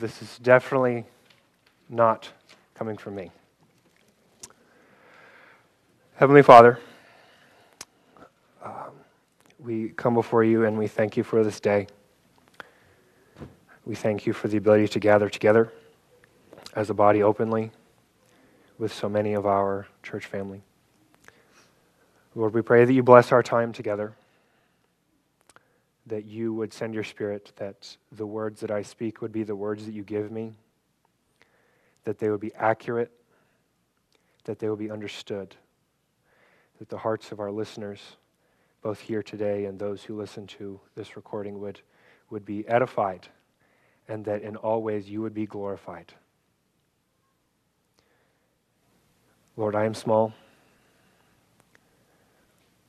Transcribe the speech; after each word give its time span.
this 0.00 0.22
is 0.22 0.38
definitely 0.38 1.04
not 1.90 2.30
coming 2.74 2.96
from 2.96 3.14
me. 3.14 3.30
Heavenly 6.14 6.42
Father, 6.42 6.78
um, 8.64 8.92
we 9.58 9.90
come 9.90 10.14
before 10.14 10.42
you 10.42 10.64
and 10.64 10.78
we 10.78 10.86
thank 10.86 11.18
you 11.18 11.22
for 11.22 11.44
this 11.44 11.60
day. 11.60 11.86
We 13.84 13.94
thank 13.94 14.26
you 14.26 14.32
for 14.32 14.48
the 14.48 14.56
ability 14.56 14.88
to 14.88 15.00
gather 15.00 15.28
together 15.28 15.70
as 16.74 16.88
a 16.88 16.94
body 16.94 17.22
openly 17.22 17.70
with 18.78 18.94
so 18.94 19.08
many 19.08 19.34
of 19.34 19.44
our 19.44 19.86
church 20.02 20.24
family. 20.24 20.62
Lord, 22.34 22.54
we 22.54 22.62
pray 22.62 22.86
that 22.86 22.92
you 22.92 23.02
bless 23.02 23.32
our 23.32 23.42
time 23.42 23.72
together, 23.72 24.14
that 26.06 26.24
you 26.24 26.52
would 26.52 26.72
send 26.72 26.94
your 26.94 27.04
spirit, 27.04 27.52
that 27.56 27.96
the 28.12 28.26
words 28.26 28.60
that 28.60 28.70
I 28.70 28.82
speak 28.82 29.20
would 29.20 29.32
be 29.32 29.42
the 29.42 29.56
words 29.56 29.84
that 29.86 29.94
you 29.94 30.02
give 30.02 30.30
me, 30.30 30.52
that 32.04 32.18
they 32.18 32.30
would 32.30 32.40
be 32.40 32.54
accurate, 32.54 33.12
that 34.44 34.58
they 34.58 34.68
would 34.68 34.78
be 34.78 34.90
understood, 34.90 35.54
that 36.78 36.88
the 36.88 36.98
hearts 36.98 37.32
of 37.32 37.40
our 37.40 37.50
listeners, 37.50 38.00
both 38.82 39.00
here 39.00 39.22
today 39.22 39.66
and 39.66 39.78
those 39.78 40.02
who 40.02 40.16
listen 40.16 40.46
to 40.46 40.80
this 40.94 41.16
recording, 41.16 41.60
would, 41.60 41.80
would 42.30 42.44
be 42.44 42.66
edified, 42.66 43.28
and 44.08 44.24
that 44.24 44.42
in 44.42 44.56
all 44.56 44.82
ways 44.82 45.08
you 45.08 45.20
would 45.20 45.34
be 45.34 45.46
glorified. 45.46 46.14
Lord, 49.56 49.74
I 49.74 49.84
am 49.84 49.94
small. 49.94 50.32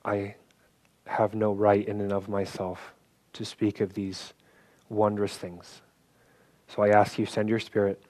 I 0.06 0.36
have 1.06 1.36
no 1.36 1.52
right 1.52 1.86
in 1.86 2.00
and 2.00 2.14
of 2.14 2.30
myself 2.30 2.94
to 3.34 3.46
speak 3.46 3.82
of 3.82 3.94
these 3.94 4.34
wondrous 4.90 5.38
things. 5.38 5.82
So 6.68 6.84
I 6.84 6.90
ask 6.90 7.18
you, 7.18 7.26
send 7.26 7.50
your 7.50 7.60
spirit, 7.60 8.02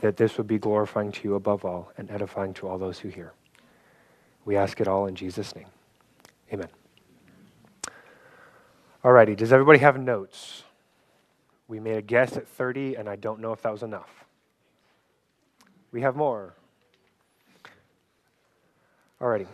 that 0.00 0.16
this 0.16 0.36
would 0.38 0.46
be 0.46 0.58
glorifying 0.58 1.12
to 1.12 1.28
you 1.28 1.34
above 1.34 1.64
all 1.64 1.92
and 1.96 2.10
edifying 2.10 2.54
to 2.54 2.68
all 2.68 2.78
those 2.78 2.98
who 2.98 3.08
hear. 3.08 3.32
We 4.44 4.56
ask 4.56 4.80
it 4.80 4.88
all 4.88 5.06
in 5.06 5.14
Jesus' 5.14 5.54
name. 5.54 5.66
Amen. 6.52 6.68
Alrighty, 9.04 9.36
does 9.36 9.52
everybody 9.52 9.78
have 9.80 9.98
notes? 9.98 10.64
We 11.68 11.80
made 11.80 11.96
a 11.96 12.02
guess 12.02 12.36
at 12.36 12.46
30, 12.46 12.94
and 12.94 13.08
I 13.08 13.16
don't 13.16 13.40
know 13.40 13.52
if 13.52 13.62
that 13.62 13.72
was 13.72 13.82
enough. 13.82 14.24
We 15.92 16.02
have 16.02 16.16
more. 16.16 16.54
Alrighty. 19.20 19.46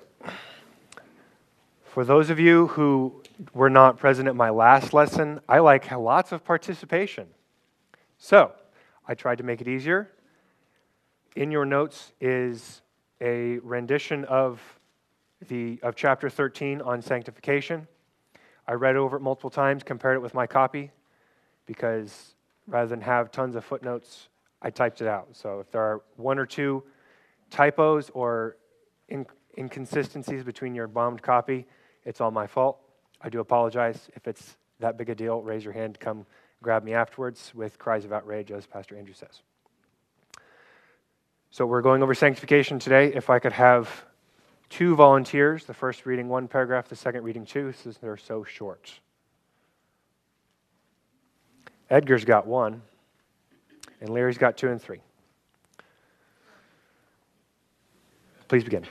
For 1.84 2.05
those 2.05 2.31
of 2.31 2.39
you 2.39 2.69
who 2.69 3.22
were 3.53 3.71
not 3.71 3.98
present 3.98 4.29
at 4.29 4.37
my 4.37 4.51
last 4.51 4.93
lesson, 4.93 5.41
I 5.48 5.59
like 5.59 5.91
lots 5.91 6.33
of 6.33 6.45
participation. 6.45 7.29
So, 8.19 8.53
I 9.07 9.15
tried 9.15 9.39
to 9.39 9.45
make 9.45 9.61
it 9.61 9.69
easier. 9.69 10.11
In 11.34 11.51
your 11.51 11.65
notes 11.65 12.12
is 12.21 12.83
a 13.21 13.59
rendition 13.59 14.25
of 14.27 14.61
the 15.49 15.81
of 15.83 15.97
chapter 15.97 16.31
13 16.31 16.81
on 16.81 17.03
sanctification. 17.03 17.89
I 18.67 18.75
read 18.75 18.97
over 18.97 19.17
it 19.17 19.21
multiple 19.21 19.51
times, 19.51 19.83
compared 19.83 20.17
it 20.17 20.21
with 20.21 20.34
my 20.34 20.47
copy, 20.47 20.93
because 21.67 22.34
rather 22.67 22.89
than 22.89 23.01
have 23.01 23.33
tons 23.33 23.56
of 23.56 23.65
footnotes, 23.65 24.29
I 24.61 24.71
typed 24.71 25.01
it 25.01 25.09
out. 25.09 25.29
So 25.33 25.59
if 25.61 25.71
there 25.71 25.83
are 25.83 26.03
one 26.17 26.39
or 26.39 26.47
two 26.47 26.84
typos 27.51 28.11
or 28.15 28.56
inconsistencies 29.59 30.45
between 30.45 30.75
your 30.75 30.87
bombed 30.87 31.23
copy, 31.23 31.67
it's 32.05 32.21
all 32.21 32.31
my 32.31 32.47
fault. 32.47 32.79
I 33.23 33.28
do 33.28 33.41
apologize. 33.41 34.11
If 34.15 34.27
it's 34.27 34.56
that 34.81 34.98
big 34.98 35.09
a 35.09 35.15
deal, 35.15 35.41
raise 35.42 35.65
your 35.65 35.73
hand, 35.73 36.01
come 36.01 36.27
grab 36.62 36.84
me 36.84 36.95
afterwards 36.95 37.53
with 37.55 37.78
cries 37.78 38.05
of 38.05 38.12
outrage, 38.12 38.51
as 38.51 38.67
Pastor 38.67 38.97
Andrew 38.97 39.15
says. 39.15 39.42
So 41.50 41.67
we're 41.67 41.83
going 41.83 42.03
over 42.03 42.15
sanctification 42.15 42.78
today. 42.78 43.12
If 43.15 43.31
I 43.31 43.39
could 43.39 43.53
have 43.53 44.05
two 44.70 44.95
volunteers, 44.95 45.65
the 45.65 45.75
first 45.75 46.06
reading 46.06 46.28
one 46.28 46.49
paragraph, 46.49 46.88
the 46.88 46.97
second 46.97 47.25
reading 47.25 47.44
two, 47.44 47.72
since 47.72 47.99
they're 47.99 48.16
so 48.16 48.43
short. 48.43 48.91
Edgar's 51.91 52.25
got 52.25 52.47
one, 52.47 52.81
and 54.00 54.09
Larry's 54.09 54.39
got 54.39 54.56
two 54.56 54.71
and 54.71 54.81
three. 54.81 55.00
Please 58.49 58.65
begin. 58.65 58.87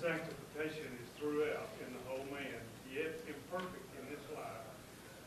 Sanctification 0.00 0.88
is 0.96 1.08
throughout 1.20 1.68
in 1.84 1.92
the 1.92 2.00
whole 2.08 2.24
man, 2.32 2.56
yet 2.88 3.20
imperfect 3.28 3.84
in 4.00 4.08
this 4.08 4.24
life. 4.32 4.64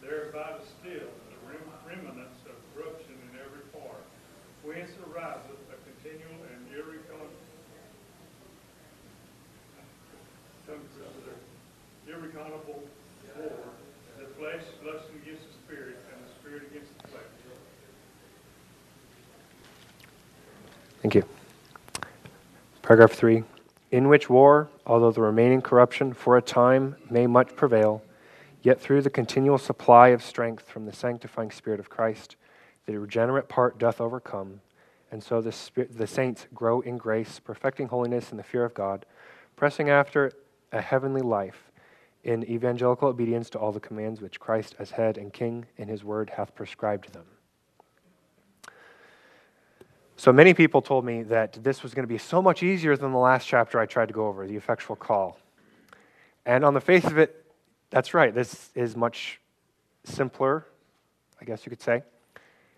There 0.01 0.33
abideth 0.33 0.65
still 0.81 1.13
the 1.29 1.37
remnants 1.85 2.41
of 2.49 2.57
corruption 2.73 3.13
in 3.13 3.37
every 3.37 3.61
part, 3.69 4.01
whence 4.65 4.89
ariseth 5.05 5.61
a 5.69 5.77
continual 5.85 6.41
and 6.49 6.65
irreconcilable 6.73 7.37
war, 13.37 13.61
the 14.17 14.25
flesh 14.41 14.65
lusting 14.83 15.21
against 15.21 15.45
the 15.45 15.53
spirit, 15.65 15.97
and 16.09 16.17
the 16.25 16.29
spirit 16.41 16.63
against 16.71 16.89
the 16.97 17.07
flesh. 17.09 17.21
Thank 21.01 21.13
you. 21.15 21.23
Paragraph 22.81 23.11
3 23.11 23.43
in 23.93 24.09
which 24.09 24.27
war, 24.27 24.71
although 24.87 25.11
the 25.11 25.21
remaining 25.21 25.61
corruption 25.61 26.15
for 26.15 26.35
a 26.35 26.41
time 26.41 26.95
may 27.11 27.27
much 27.27 27.55
prevail, 27.55 28.01
yet 28.63 28.81
through 28.81 29.03
the 29.03 29.09
continual 29.09 29.59
supply 29.59 30.07
of 30.07 30.23
strength 30.23 30.67
from 30.67 30.87
the 30.87 30.91
sanctifying 30.91 31.51
Spirit 31.51 31.79
of 31.79 31.91
Christ, 31.91 32.35
the 32.87 32.99
regenerate 32.99 33.47
part 33.47 33.77
doth 33.77 34.01
overcome, 34.01 34.61
and 35.11 35.23
so 35.23 35.41
the, 35.41 35.51
spirit, 35.51 35.95
the 35.95 36.07
saints 36.07 36.47
grow 36.55 36.81
in 36.81 36.97
grace, 36.97 37.37
perfecting 37.37 37.87
holiness 37.87 38.31
in 38.31 38.37
the 38.37 38.43
fear 38.43 38.65
of 38.65 38.73
God, 38.73 39.05
pressing 39.55 39.91
after 39.91 40.31
a 40.71 40.81
heavenly 40.81 41.21
life 41.21 41.71
in 42.23 42.43
evangelical 42.49 43.09
obedience 43.09 43.47
to 43.51 43.59
all 43.59 43.71
the 43.71 43.79
commands 43.79 44.21
which 44.21 44.39
Christ, 44.39 44.73
as 44.79 44.89
head 44.89 45.19
and 45.19 45.31
king 45.31 45.67
in 45.77 45.87
his 45.87 46.03
word, 46.03 46.31
hath 46.31 46.55
prescribed 46.55 47.13
them. 47.13 47.25
So 50.15 50.31
many 50.31 50.53
people 50.53 50.81
told 50.81 51.05
me 51.05 51.23
that 51.23 51.53
this 51.63 51.81
was 51.81 51.93
going 51.93 52.03
to 52.03 52.13
be 52.13 52.19
so 52.19 52.41
much 52.41 52.61
easier 52.61 52.95
than 52.95 53.11
the 53.11 53.17
last 53.17 53.47
chapter 53.47 53.79
I 53.79 53.85
tried 53.85 54.07
to 54.07 54.13
go 54.13 54.27
over, 54.27 54.45
the 54.45 54.55
effectual 54.55 54.95
call. 54.95 55.39
And 56.45 56.63
on 56.63 56.73
the 56.73 56.81
face 56.81 57.05
of 57.05 57.17
it, 57.17 57.45
that's 57.89 58.13
right. 58.13 58.33
This 58.33 58.69
is 58.75 58.95
much 58.95 59.39
simpler, 60.03 60.67
I 61.41 61.45
guess 61.45 61.65
you 61.65 61.69
could 61.69 61.81
say. 61.81 62.03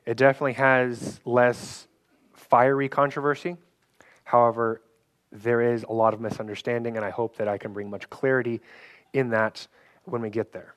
It 0.06 0.18
definitely 0.18 0.54
has 0.54 1.20
less 1.26 1.88
fiery 2.34 2.88
controversy. 2.88 3.58
However, 4.24 4.82
there 5.32 5.62
is 5.62 5.84
a 5.84 5.92
lot 5.92 6.14
of 6.14 6.22
misunderstanding, 6.22 6.96
and 6.96 7.06
I 7.06 7.10
hope 7.10 7.38
that 7.38 7.48
I 7.48 7.58
can 7.58 7.74
bring 7.74 7.90
much 7.90 8.10
clarity 8.10 8.62
in 9.14 9.30
that 9.32 9.68
when 10.06 10.22
we 10.22 10.30
get 10.30 10.54
there. 10.54 10.74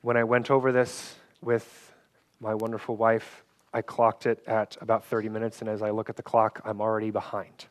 When 0.00 0.16
I 0.16 0.24
went 0.24 0.50
over 0.50 0.72
this 0.72 1.16
with 1.40 1.92
my 2.40 2.54
wonderful 2.54 2.96
wife, 2.96 3.44
I 3.72 3.82
clocked 3.82 4.26
it 4.26 4.42
at 4.46 4.76
about 4.80 5.04
30 5.04 5.28
minutes, 5.28 5.60
and 5.60 5.68
as 5.68 5.82
I 5.82 5.90
look 5.90 6.08
at 6.08 6.16
the 6.16 6.22
clock, 6.22 6.60
I'm 6.64 6.80
already 6.80 7.10
behind. 7.10 7.66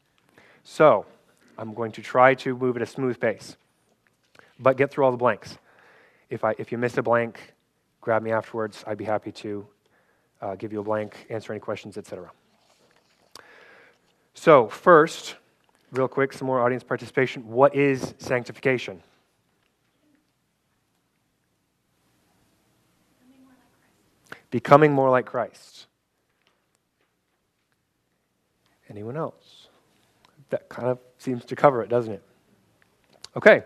So 0.63 1.05
I'm 1.57 1.73
going 1.73 1.91
to 1.93 2.01
try 2.01 2.35
to 2.35 2.55
move 2.55 2.75
at 2.75 2.81
a 2.81 2.85
smooth 2.85 3.19
pace, 3.19 3.57
but 4.59 4.77
get 4.77 4.91
through 4.91 5.05
all 5.05 5.11
the 5.11 5.17
blanks. 5.17 5.57
If, 6.29 6.43
I, 6.43 6.53
if 6.57 6.71
you 6.71 6.77
miss 6.77 6.97
a 6.97 7.01
blank, 7.01 7.53
grab 8.01 8.21
me 8.21 8.31
afterwards. 8.31 8.83
I'd 8.85 8.97
be 8.97 9.05
happy 9.05 9.31
to 9.31 9.67
uh, 10.41 10.55
give 10.55 10.71
you 10.71 10.79
a 10.79 10.83
blank, 10.83 11.25
answer 11.29 11.51
any 11.53 11.59
questions, 11.59 11.97
etc. 11.97 12.29
So, 14.33 14.67
first, 14.67 15.35
real 15.91 16.07
quick, 16.07 16.31
some 16.31 16.45
more 16.45 16.61
audience 16.61 16.83
participation. 16.83 17.47
What 17.47 17.75
is 17.75 18.13
sanctification? 18.19 19.01
Becoming 24.49 24.93
more 24.93 25.09
like 25.09 25.25
Christ. 25.25 25.87
Anyone 28.89 29.17
else? 29.17 29.67
That 30.49 30.69
kind 30.69 30.87
of 30.87 30.99
seems 31.17 31.43
to 31.45 31.55
cover 31.55 31.81
it, 31.81 31.89
doesn't 31.89 32.13
it? 32.13 32.23
Okay. 33.35 33.63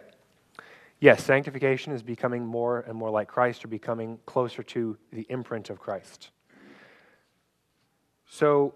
Yes, 1.00 1.24
sanctification 1.24 1.94
is 1.94 2.04
becoming 2.04 2.45
more 2.45 2.81
and 2.81 2.95
more 2.95 3.10
like 3.10 3.28
Christ 3.28 3.66
or 3.66 3.68
becoming 3.68 4.19
closer 4.25 4.62
to 4.63 4.98
the 5.12 5.25
imprint 5.30 5.69
of 5.69 5.80
Christ. 5.80 6.30
So, 8.28 8.75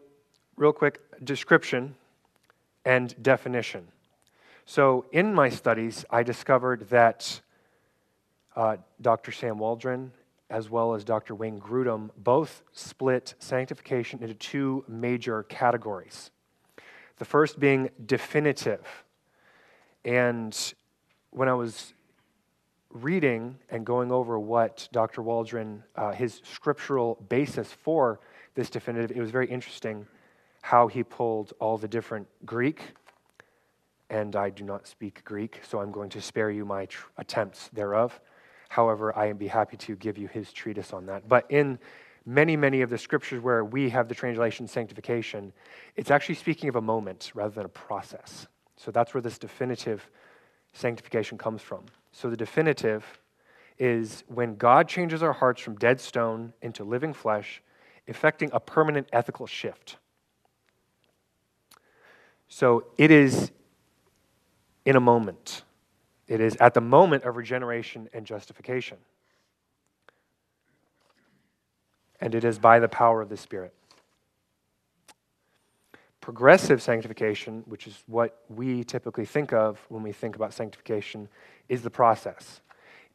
real 0.58 0.74
quick 0.74 1.00
description 1.24 1.96
and 2.84 3.16
definition. 3.22 3.88
So, 4.66 5.06
in 5.12 5.34
my 5.34 5.50
studies, 5.50 6.04
I 6.10 6.24
discovered 6.24 6.90
that 6.90 7.42
uh, 8.56 8.78
Dr. 9.02 9.32
Sam 9.32 9.60
Waldron 9.60 10.12
as 10.50 10.70
well 10.70 10.94
as 10.94 11.04
Dr. 11.04 11.34
Wayne 11.36 11.60
Grudem 11.60 12.10
both 12.18 12.64
split 12.72 13.34
sanctification 13.40 14.22
into 14.22 14.36
two 14.36 14.84
major 14.88 15.44
categories. 15.44 16.32
The 17.18 17.26
first 17.26 17.60
being 17.60 17.90
definitive. 18.06 18.86
And 20.04 20.74
when 21.32 21.50
I 21.50 21.54
was 21.54 21.94
reading 22.92 23.58
and 23.70 23.86
going 23.86 24.12
over 24.12 24.40
what 24.40 24.88
Dr. 24.92 25.22
Waldron, 25.22 25.84
uh, 25.96 26.12
his 26.12 26.42
scriptural 26.44 27.16
basis 27.28 27.72
for 27.72 28.20
this 28.54 28.70
definitive, 28.70 29.16
it 29.16 29.20
was 29.20 29.32
very 29.32 29.48
interesting 29.48 30.06
how 30.62 30.88
he 30.88 31.04
pulled 31.04 31.54
all 31.60 31.78
the 31.78 31.88
different 31.88 32.28
Greek. 32.46 32.82
And 34.10 34.36
I 34.36 34.50
do 34.50 34.64
not 34.64 34.88
speak 34.88 35.24
Greek, 35.26 35.60
so 35.68 35.80
I'm 35.80 35.92
going 35.92 36.10
to 36.12 36.22
spare 36.22 36.52
you 36.52 36.64
my 36.64 36.86
tr- 36.86 37.08
attempts 37.18 37.70
thereof. 37.70 38.20
However, 38.70 39.16
I 39.18 39.28
would 39.28 39.40
be 39.40 39.48
happy 39.48 39.78
to 39.78 39.96
give 39.96 40.18
you 40.18 40.28
his 40.28 40.52
treatise 40.52 40.94
on 40.94 41.06
that. 41.08 41.28
But 41.28 41.46
in 41.50 41.80
many, 42.26 42.58
many 42.58 42.82
of 42.82 42.90
the 42.90 42.98
scriptures 42.98 43.42
where 43.42 43.64
we 43.64 43.90
have 43.90 44.08
the 44.08 44.16
translation 44.16 44.68
sanctification, 44.68 45.54
it's 45.96 46.12
actually 46.12 46.36
speaking 46.36 46.70
of 46.70 46.76
a 46.76 46.82
moment 46.82 47.32
rather 47.36 47.54
than 47.54 47.66
a 47.66 47.70
process. 47.70 48.48
So 48.78 48.92
that's 48.92 49.14
where 49.14 49.22
this 49.22 49.38
definitive 49.38 50.10
sanctification 50.74 51.38
comes 51.38 51.62
from. 51.62 51.86
So 52.12 52.30
the 52.30 52.38
definitive 52.38 53.06
is 53.78 54.24
when 54.28 54.56
God 54.56 54.88
changes 54.88 55.22
our 55.22 55.34
hearts 55.34 55.62
from 55.62 55.76
dead 55.76 56.00
stone 56.00 56.54
into 56.62 56.84
living 56.84 57.14
flesh, 57.14 57.62
effecting 58.08 58.50
a 58.54 58.60
permanent 58.60 59.08
ethical 59.12 59.48
shift. 59.48 59.98
So 62.48 62.86
it 62.98 63.12
is 63.12 63.52
in 64.86 64.96
a 64.96 65.00
moment. 65.00 65.64
It 66.28 66.42
is 66.42 66.56
at 66.58 66.74
the 66.74 66.82
moment 66.82 67.24
of 67.24 67.38
regeneration 67.38 68.10
and 68.14 68.26
justification. 68.26 68.98
And 72.20 72.34
it 72.34 72.44
is 72.44 72.58
by 72.58 72.80
the 72.80 72.88
power 72.88 73.22
of 73.22 73.30
the 73.30 73.38
Spirit. 73.38 73.74
Progressive 76.22 76.82
sanctification, 76.82 77.62
which 77.68 77.86
is 77.86 78.04
what 78.08 78.42
we 78.50 78.84
typically 78.84 79.26
think 79.26 79.54
of 79.54 79.80
when 79.90 80.02
we 80.02 80.12
think 80.12 80.36
about 80.36 80.54
sanctification, 80.54 81.30
is 81.70 81.84
the 81.84 81.92
process. 81.92 82.62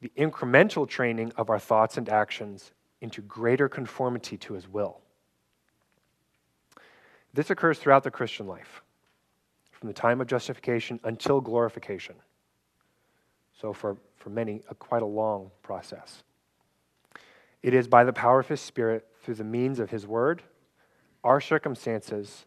The 0.01 0.13
incremental 0.17 0.89
training 0.89 1.33
of 1.37 1.51
our 1.51 1.59
thoughts 1.59 1.97
and 1.97 2.09
actions 2.09 2.71
into 3.01 3.21
greater 3.23 3.69
conformity 3.69 4.37
to 4.37 4.55
His 4.55 4.69
will. 4.69 5.01
This 7.35 7.51
occurs 7.51 7.79
throughout 7.79 8.05
the 8.05 8.11
Christian 8.11 8.47
life, 8.47 8.83
from 9.73 9.89
the 9.89 9.95
time 9.95 10.21
of 10.21 10.29
justification 10.29 11.01
until 11.03 11.41
glorification. 11.41 12.15
So, 13.61 13.73
for, 13.73 13.97
for 14.17 14.31
many, 14.31 14.63
a, 14.71 14.75
quite 14.75 15.03
a 15.03 15.07
long 15.07 15.51
process. 15.63 16.23
It 17.63 17.75
is 17.75 17.89
by 17.89 18.05
the 18.05 18.13
power 18.13 18.41
of 18.41 18.49
His 18.49 18.61
Spirit, 18.61 19.07
through 19.23 19.35
the 19.35 19.45
means 19.45 19.81
of 19.81 19.91
His 19.91 20.07
Word, 20.07 20.43
our 21.23 21.43
circumstances, 21.43 22.47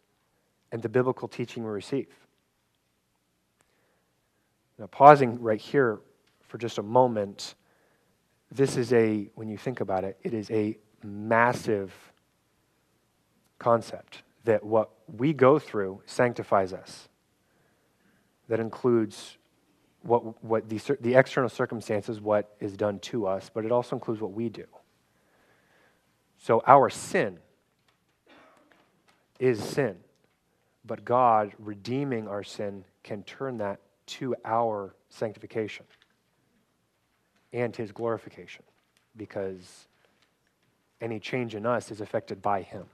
and 0.72 0.82
the 0.82 0.90
biblical 0.90 1.28
teaching 1.28 1.64
we 1.64 1.70
receive. 1.70 2.08
Now, 4.80 4.88
pausing 4.88 5.40
right 5.40 5.62
here 5.62 6.00
for 6.48 6.58
just 6.58 6.80
a 6.80 6.84
moment, 6.84 7.54
this 8.52 8.76
is 8.76 8.92
a, 8.92 9.30
when 9.36 9.48
you 9.48 9.58
think 9.58 9.82
about 9.82 10.04
it, 10.04 10.18
it 10.24 10.34
is 10.34 10.50
a 10.50 10.78
massive 11.04 11.94
concept 13.60 14.24
that 14.46 14.64
what 14.64 14.90
we 15.16 15.32
go 15.32 15.60
through 15.60 16.02
sanctifies 16.08 16.74
us. 16.74 17.08
That 18.50 18.60
includes 18.60 19.38
what, 20.04 20.44
what 20.44 20.70
the, 20.70 20.80
the 21.02 21.16
external 21.16 21.50
circumstances, 21.50 22.22
what 22.22 22.56
is 22.60 22.76
done 22.78 23.00
to 23.00 23.26
us, 23.26 23.50
but 23.54 23.66
it 23.66 23.72
also 23.72 23.96
includes 23.96 24.22
what 24.22 24.34
we 24.34 24.50
do. 24.50 24.66
So 26.38 26.62
our 26.68 26.90
sin 26.90 27.40
is 29.40 29.64
sin, 29.64 29.96
but 30.86 31.06
God, 31.06 31.54
redeeming 31.58 32.28
our 32.28 32.44
sin, 32.44 32.84
can 33.02 33.24
turn 33.24 33.58
that 33.60 33.80
to 34.06 34.36
our 34.44 34.94
sanctification 35.10 35.86
and 37.54 37.74
his 37.74 37.92
glorification 37.92 38.64
because 39.16 39.88
any 41.00 41.20
change 41.20 41.56
in 41.56 41.66
us 41.66 41.92
is 41.92 42.02
affected 42.02 42.42
by 42.42 42.62
him. 42.62 42.86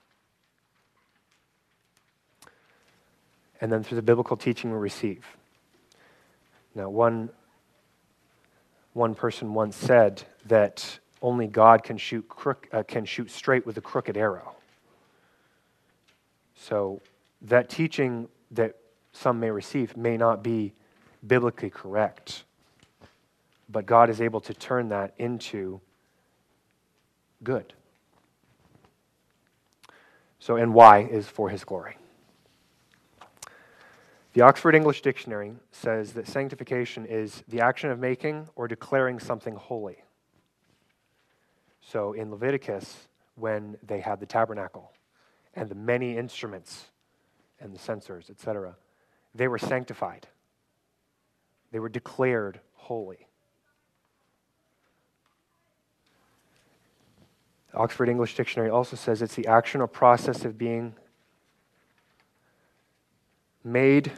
And 3.62 3.72
then 3.72 3.84
through 3.84 3.96
the 3.96 4.02
biblical 4.02 4.38
teaching 4.38 4.72
we 4.72 4.78
receive. 4.78 5.26
Now, 6.76 6.90
one, 6.90 7.30
one 8.94 9.16
person 9.16 9.54
once 9.54 9.76
said 9.76 10.24
that 10.46 11.00
only 11.22 11.48
God 11.48 11.84
can 11.84 11.98
shoot, 11.98 12.28
crook, 12.30 12.68
uh, 12.72 12.84
can 12.84 13.06
shoot 13.06 13.32
straight 13.32 13.66
with 13.66 13.78
a 13.78 13.82
crooked 13.82 14.16
arrow. 14.18 14.56
So, 16.56 17.02
that 17.42 17.70
teaching 17.70 18.28
that 18.52 18.76
some 19.12 19.40
may 19.40 19.50
receive 19.50 19.98
may 19.98 20.18
not 20.18 20.44
be 20.44 20.74
biblically 21.26 21.70
correct, 21.70 22.44
but 23.70 23.86
God 23.86 24.10
is 24.10 24.22
able 24.22 24.42
to 24.42 24.54
turn 24.54 24.90
that 24.90 25.14
into 25.18 25.80
good. 27.44 27.74
So, 30.40 30.56
and 30.56 30.74
why 30.74 31.00
is 31.04 31.28
for 31.28 31.50
his 31.50 31.64
glory. 31.64 31.98
The 34.40 34.46
Oxford 34.46 34.74
English 34.74 35.02
Dictionary 35.02 35.52
says 35.74 36.14
that 36.14 36.26
sanctification 36.26 37.06
is 37.06 37.44
the 37.50 37.60
action 37.60 37.92
of 37.92 38.00
making 38.00 38.48
or 38.56 38.70
declaring 38.70 39.20
something 39.20 39.54
holy. 39.54 39.98
So 41.82 42.14
in 42.14 42.32
Leviticus, 42.32 43.10
when 43.36 43.78
they 43.86 44.00
had 44.00 44.22
the 44.22 44.26
tabernacle 44.26 44.94
and 45.56 45.68
the 45.68 45.76
many 45.76 46.16
instruments 46.16 46.86
and 47.60 47.76
the 47.76 47.80
censers, 47.80 48.30
etc., 48.30 48.78
they 49.36 49.50
were 49.50 49.58
sanctified. 49.58 50.26
They 51.74 51.80
were 51.80 51.90
declared 51.90 52.62
holy. 52.76 53.28
The 57.74 57.78
Oxford 57.80 58.08
English 58.08 58.36
Dictionary 58.36 58.70
also 58.70 58.96
says 58.96 59.22
it's 59.22 59.36
the 59.36 59.48
action 59.48 59.82
or 59.82 59.88
process 59.88 60.46
of 60.46 60.58
being 60.58 60.96
made, 63.66 64.14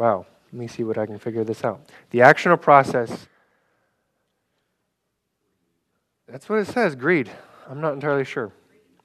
wow, 0.00 0.24
let 0.46 0.58
me 0.58 0.66
see 0.66 0.82
what 0.82 0.96
I 0.96 1.04
can 1.04 1.18
figure 1.18 1.44
this 1.44 1.62
out. 1.62 1.82
The 2.08 2.22
action 2.22 2.50
or 2.50 2.56
process, 2.56 3.28
that's 6.26 6.48
what 6.48 6.58
it 6.58 6.68
says, 6.68 6.94
greed. 6.94 7.30
I'm 7.68 7.82
not 7.82 7.92
entirely 7.92 8.24
sure. 8.24 8.50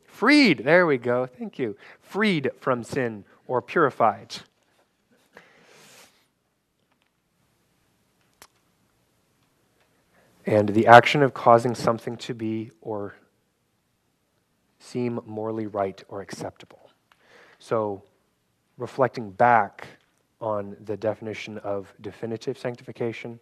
Freed, 0.06 0.60
there 0.60 0.88
we 0.88 0.98
go, 0.98 1.26
thank 1.26 1.60
you. 1.60 1.76
Freed 2.00 2.50
from 2.62 2.82
sin 2.82 3.26
or 3.46 3.62
purified. 3.62 4.38
And 10.46 10.70
the 10.70 10.88
action 10.88 11.22
of 11.22 11.34
causing 11.34 11.76
something 11.76 12.16
to 12.18 12.34
be 12.34 12.72
or 12.80 13.16
seem 14.80 15.20
morally 15.26 15.68
right 15.68 16.02
or 16.08 16.22
acceptable. 16.22 16.90
So, 17.60 18.04
reflecting 18.78 19.32
back 19.32 19.88
on 20.42 20.76
the 20.86 20.98
definition 20.98 21.58
of 21.60 21.94
definitive 22.02 22.58
sanctification, 22.58 23.40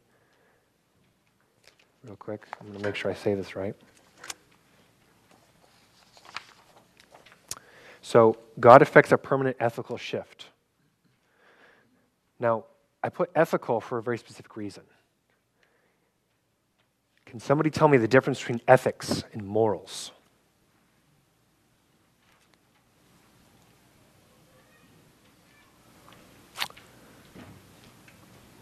real 2.03 2.15
quick, 2.15 2.45
I'm 2.59 2.67
going 2.67 2.79
to 2.79 2.85
make 2.85 2.95
sure 2.95 3.11
I 3.11 3.13
say 3.13 3.33
this 3.33 3.55
right. 3.55 3.75
So, 8.01 8.37
God 8.59 8.81
affects 8.81 9.11
a 9.11 9.17
permanent 9.17 9.57
ethical 9.59 9.97
shift. 9.97 10.47
Now, 12.39 12.65
I 13.01 13.09
put 13.09 13.29
ethical 13.35 13.79
for 13.79 13.97
a 13.97 14.03
very 14.03 14.17
specific 14.17 14.55
reason. 14.57 14.83
Can 17.25 17.39
somebody 17.39 17.69
tell 17.69 17.87
me 17.87 17.97
the 17.97 18.07
difference 18.07 18.39
between 18.39 18.61
ethics 18.67 19.23
and 19.33 19.45
morals? 19.45 20.11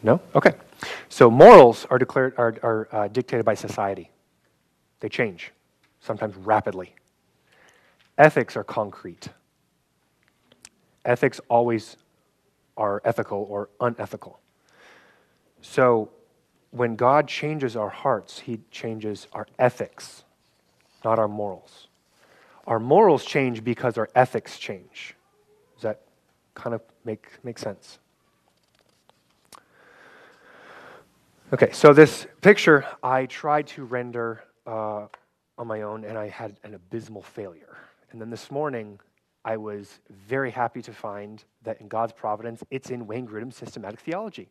No? 0.04 0.20
Okay. 0.36 0.54
So 1.10 1.30
morals 1.30 1.86
are, 1.90 2.00
declared, 2.00 2.34
are, 2.38 2.56
are 2.64 2.88
uh, 2.92 3.08
dictated 3.08 3.46
by 3.46 3.54
society. 3.54 4.10
They 5.00 5.10
change, 5.10 5.52
sometimes 6.00 6.36
rapidly. 6.36 6.96
Ethics 8.18 8.56
are 8.56 8.64
concrete. 8.64 9.30
Ethics 11.06 11.40
always 11.50 11.98
are 12.78 13.02
ethical 13.06 13.46
or 13.50 13.70
unethical. 13.80 14.40
So 15.62 16.10
when 16.72 16.96
God 16.96 17.28
changes 17.28 17.76
our 17.76 17.90
hearts, 17.90 18.40
He 18.40 18.62
changes 18.72 19.28
our 19.34 19.48
ethics, 19.60 20.24
not 21.04 21.20
our 21.20 21.28
morals. 21.28 21.88
Our 22.66 22.80
morals 22.80 23.26
change 23.26 23.64
because 23.64 23.98
our 23.98 24.10
ethics 24.16 24.58
change. 24.58 25.16
Does 25.76 25.84
that 25.84 26.02
kind 26.56 26.74
of 26.74 26.82
make, 27.04 27.28
make 27.44 27.60
sense? 27.60 28.00
Okay, 31.54 31.70
so 31.74 31.92
this 31.92 32.28
picture 32.40 32.86
I 33.04 33.26
tried 33.26 33.68
to 33.68 33.84
render 33.84 34.42
uh, 34.66 35.08
on 35.58 35.68
my 35.68 35.82
own, 35.82 36.06
and 36.06 36.18
I 36.18 36.30
had 36.30 36.56
an 36.64 36.76
abysmal 36.76 37.24
failure. 37.24 37.76
And 38.12 38.22
then 38.22 38.30
this 38.30 38.50
morning, 38.50 38.98
I 39.44 39.58
was 39.58 40.00
very 40.10 40.50
happy 40.50 40.82
to 40.82 40.94
find 40.94 41.44
that 41.64 41.82
in 41.82 41.90
God's 41.90 42.14
providence, 42.14 42.64
it's 42.72 42.90
in 42.90 43.06
Wayne 43.06 43.28
Grudem's 43.28 43.58
systematic 43.58 44.00
theology. 44.00 44.48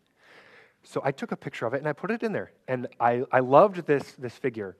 So 0.82 1.00
I 1.02 1.10
took 1.10 1.32
a 1.32 1.36
picture 1.36 1.64
of 1.64 1.72
it 1.72 1.78
and 1.78 1.88
I 1.88 1.94
put 1.94 2.10
it 2.10 2.22
in 2.22 2.34
there. 2.34 2.52
And 2.68 2.86
I, 3.00 3.24
I 3.32 3.40
loved 3.40 3.86
this, 3.86 4.12
this 4.18 4.34
figure. 4.34 4.76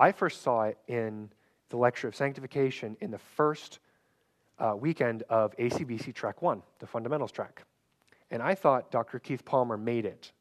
I 0.00 0.10
first 0.10 0.42
saw 0.42 0.64
it 0.64 0.78
in 0.88 1.30
the 1.68 1.76
lecture 1.76 2.08
of 2.08 2.16
sanctification 2.16 2.96
in 3.00 3.12
the 3.12 3.18
first 3.18 3.78
uh, 4.58 4.74
weekend 4.76 5.22
of 5.28 5.56
ACBC 5.58 6.12
Track 6.12 6.42
1, 6.42 6.60
the 6.80 6.88
fundamentals 6.88 7.30
track. 7.30 7.62
And 8.32 8.42
I 8.42 8.56
thought 8.56 8.90
Dr. 8.90 9.20
Keith 9.20 9.44
Palmer 9.44 9.76
made 9.76 10.06
it. 10.06 10.32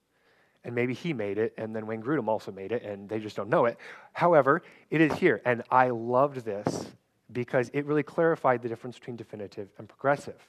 And 0.64 0.76
maybe 0.76 0.94
he 0.94 1.12
made 1.12 1.40
it, 1.40 1.54
and 1.58 1.76
then 1.76 1.88
Wayne 1.88 2.04
Grudem 2.04 2.28
also 2.28 2.52
made 2.52 2.72
it, 2.72 2.84
and 2.84 3.10
they 3.10 3.20
just 3.20 3.36
don't 3.36 3.50
know 3.50 3.66
it. 3.66 3.78
However, 4.14 4.62
it 4.92 5.02
is 5.02 5.12
here. 5.14 5.42
And 5.44 5.64
I 5.72 5.90
loved 5.90 6.46
this 6.46 6.92
because 7.32 7.70
it 7.74 7.86
really 7.86 8.04
clarified 8.04 8.62
the 8.62 8.70
difference 8.70 9.00
between 9.00 9.16
definitive 9.16 9.70
and 9.80 9.90
progressive. 9.90 10.40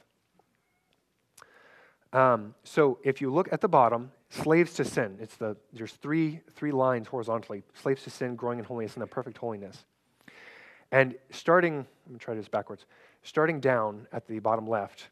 Um, 2.11 2.53
so 2.63 2.99
if 3.03 3.21
you 3.21 3.33
look 3.33 3.51
at 3.51 3.61
the 3.61 3.67
bottom, 3.67 4.11
slaves 4.29 4.73
to 4.75 4.85
sin. 4.85 5.17
It's 5.19 5.35
the 5.35 5.57
there's 5.71 5.93
three 5.93 6.41
three 6.51 6.71
lines 6.71 7.07
horizontally: 7.07 7.63
slaves 7.73 8.03
to 8.03 8.09
sin, 8.09 8.35
growing 8.35 8.59
in 8.59 8.65
holiness, 8.65 8.93
and 8.93 9.01
then 9.01 9.07
perfect 9.07 9.37
holiness. 9.37 9.85
And 10.91 11.15
starting, 11.31 11.87
let 12.05 12.13
me 12.13 12.19
try 12.19 12.35
this 12.35 12.47
backwards. 12.47 12.85
Starting 13.23 13.59
down 13.59 14.07
at 14.11 14.27
the 14.27 14.37
bottom 14.39 14.67
left, 14.67 15.09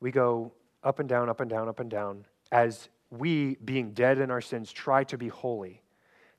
we 0.00 0.10
go 0.10 0.52
up 0.82 0.98
and 0.98 1.08
down, 1.08 1.30
up 1.30 1.40
and 1.40 1.48
down, 1.48 1.66
up 1.66 1.80
and 1.80 1.90
down, 1.90 2.26
as 2.52 2.90
we, 3.10 3.56
being 3.64 3.92
dead 3.92 4.18
in 4.18 4.30
our 4.30 4.40
sins, 4.40 4.72
try 4.72 5.04
to 5.04 5.18
be 5.18 5.28
holy. 5.28 5.82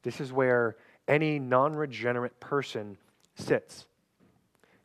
This 0.04 0.20
is 0.20 0.32
where 0.32 0.76
any 1.08 1.40
non 1.40 1.76
regenerate 1.76 2.40
person 2.40 2.98
sits. 3.36 3.86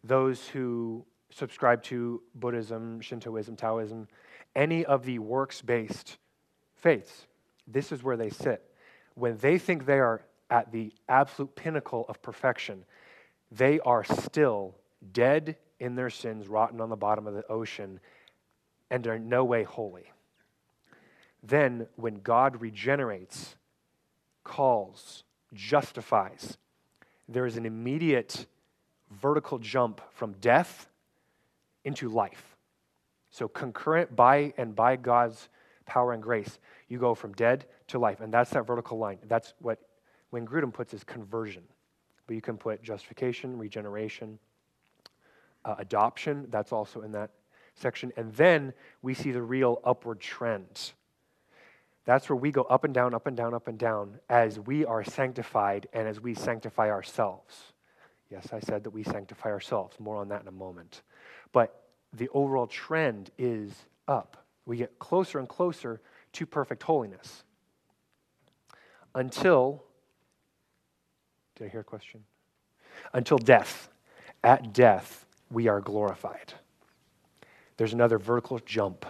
Those 0.04 0.46
who 0.48 1.04
subscribe 1.30 1.82
to 1.84 2.22
Buddhism, 2.34 3.00
Shintoism, 3.00 3.56
Taoism, 3.56 4.08
any 4.54 4.84
of 4.84 5.04
the 5.04 5.18
works 5.18 5.62
based 5.62 6.18
faiths, 6.76 7.26
this 7.66 7.92
is 7.92 8.02
where 8.02 8.16
they 8.16 8.30
sit. 8.30 8.62
When 9.14 9.36
they 9.38 9.58
think 9.58 9.86
they 9.86 9.98
are 9.98 10.22
at 10.50 10.72
the 10.72 10.92
absolute 11.08 11.54
pinnacle 11.54 12.04
of 12.08 12.20
perfection, 12.22 12.84
they 13.52 13.80
are 13.80 14.04
still 14.04 14.74
dead 15.12 15.56
in 15.78 15.94
their 15.94 16.10
sins, 16.10 16.48
rotten 16.48 16.80
on 16.80 16.88
the 16.88 16.96
bottom 16.96 17.26
of 17.26 17.34
the 17.34 17.46
ocean, 17.48 18.00
and 18.90 19.06
are 19.06 19.14
in 19.14 19.28
no 19.28 19.44
way 19.44 19.62
holy. 19.62 20.10
Then, 21.42 21.86
when 21.96 22.20
God 22.20 22.60
regenerates, 22.60 23.56
calls, 24.44 25.24
justifies, 25.54 26.58
there 27.28 27.46
is 27.46 27.56
an 27.56 27.66
immediate 27.66 28.46
vertical 29.10 29.58
jump 29.58 30.00
from 30.12 30.32
death 30.40 30.88
into 31.84 32.08
life. 32.08 32.56
So, 33.30 33.48
concurrent 33.48 34.14
by 34.14 34.52
and 34.56 34.74
by 34.74 34.96
God's 34.96 35.48
power 35.86 36.12
and 36.12 36.22
grace, 36.22 36.58
you 36.88 36.98
go 36.98 37.14
from 37.14 37.32
dead 37.32 37.66
to 37.88 37.98
life. 37.98 38.20
And 38.20 38.32
that's 38.32 38.50
that 38.50 38.66
vertical 38.66 38.98
line. 38.98 39.18
That's 39.26 39.54
what 39.60 39.78
Wayne 40.30 40.46
Grudem 40.46 40.72
puts 40.72 40.94
as 40.94 41.04
conversion. 41.04 41.62
But 42.26 42.34
you 42.34 42.42
can 42.42 42.56
put 42.56 42.82
justification, 42.82 43.58
regeneration, 43.58 44.38
uh, 45.64 45.76
adoption, 45.78 46.46
that's 46.50 46.72
also 46.72 47.02
in 47.02 47.12
that 47.12 47.30
section. 47.74 48.12
And 48.16 48.32
then 48.34 48.72
we 49.02 49.14
see 49.14 49.32
the 49.32 49.42
real 49.42 49.80
upward 49.84 50.20
trend. 50.20 50.92
That's 52.04 52.28
where 52.28 52.36
we 52.36 52.50
go 52.50 52.62
up 52.62 52.84
and 52.84 52.94
down, 52.94 53.14
up 53.14 53.26
and 53.26 53.36
down, 53.36 53.54
up 53.54 53.68
and 53.68 53.78
down 53.78 54.18
as 54.28 54.58
we 54.58 54.84
are 54.84 55.04
sanctified 55.04 55.86
and 55.92 56.08
as 56.08 56.20
we 56.20 56.34
sanctify 56.34 56.90
ourselves. 56.90 57.72
Yes, 58.30 58.48
I 58.52 58.60
said 58.60 58.84
that 58.84 58.90
we 58.90 59.02
sanctify 59.02 59.50
ourselves. 59.50 59.98
More 59.98 60.16
on 60.16 60.28
that 60.28 60.42
in 60.42 60.48
a 60.48 60.52
moment. 60.52 61.02
But 61.52 61.82
the 62.12 62.28
overall 62.30 62.66
trend 62.66 63.30
is 63.38 63.72
up. 64.08 64.44
We 64.66 64.76
get 64.76 64.98
closer 64.98 65.38
and 65.38 65.48
closer 65.48 66.00
to 66.32 66.46
perfect 66.46 66.82
holiness 66.82 67.44
until, 69.14 69.82
did 71.56 71.66
I 71.66 71.68
hear 71.68 71.80
a 71.80 71.84
question? 71.84 72.24
Until 73.12 73.38
death. 73.38 73.88
At 74.42 74.72
death, 74.72 75.26
we 75.50 75.68
are 75.68 75.80
glorified. 75.80 76.54
There's 77.76 77.92
another 77.92 78.18
vertical 78.18 78.58
jump 78.60 79.04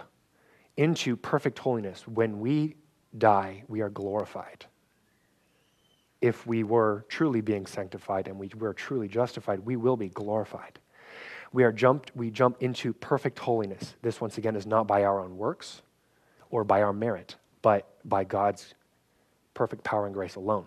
into 0.77 1.15
perfect 1.15 1.59
holiness. 1.59 2.07
When 2.07 2.39
we 2.39 2.75
die, 3.17 3.63
we 3.67 3.81
are 3.81 3.89
glorified. 3.89 4.65
If 6.21 6.45
we 6.45 6.63
were 6.63 7.05
truly 7.09 7.41
being 7.41 7.65
sanctified 7.65 8.27
and 8.27 8.37
we 8.37 8.51
were 8.57 8.73
truly 8.73 9.07
justified, 9.07 9.59
we 9.59 9.75
will 9.75 9.97
be 9.97 10.09
glorified. 10.09 10.79
We 11.53 11.63
are 11.63 11.71
jumped, 11.71 12.15
we 12.15 12.31
jump 12.31 12.57
into 12.61 12.93
perfect 12.93 13.39
holiness. 13.39 13.95
This 14.01 14.21
once 14.21 14.37
again 14.37 14.55
is 14.55 14.65
not 14.65 14.87
by 14.87 15.03
our 15.03 15.19
own 15.19 15.37
works 15.37 15.81
or 16.49 16.63
by 16.63 16.81
our 16.81 16.93
merit, 16.93 17.35
but 17.61 17.87
by 18.07 18.23
God's 18.23 18.73
perfect 19.53 19.83
power 19.83 20.05
and 20.05 20.13
grace 20.13 20.35
alone. 20.35 20.65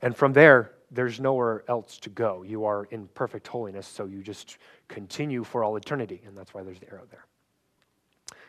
And 0.00 0.16
from 0.16 0.32
there, 0.32 0.72
there's 0.90 1.20
nowhere 1.20 1.64
else 1.68 1.98
to 1.98 2.10
go. 2.10 2.42
You 2.42 2.64
are 2.64 2.84
in 2.86 3.08
perfect 3.08 3.46
holiness, 3.48 3.86
so 3.86 4.06
you 4.06 4.22
just 4.22 4.58
continue 4.88 5.44
for 5.44 5.64
all 5.64 5.76
eternity, 5.76 6.20
and 6.26 6.36
that's 6.36 6.52
why 6.54 6.62
there's 6.62 6.80
the 6.80 6.90
arrow 6.90 7.06
there. 7.10 7.24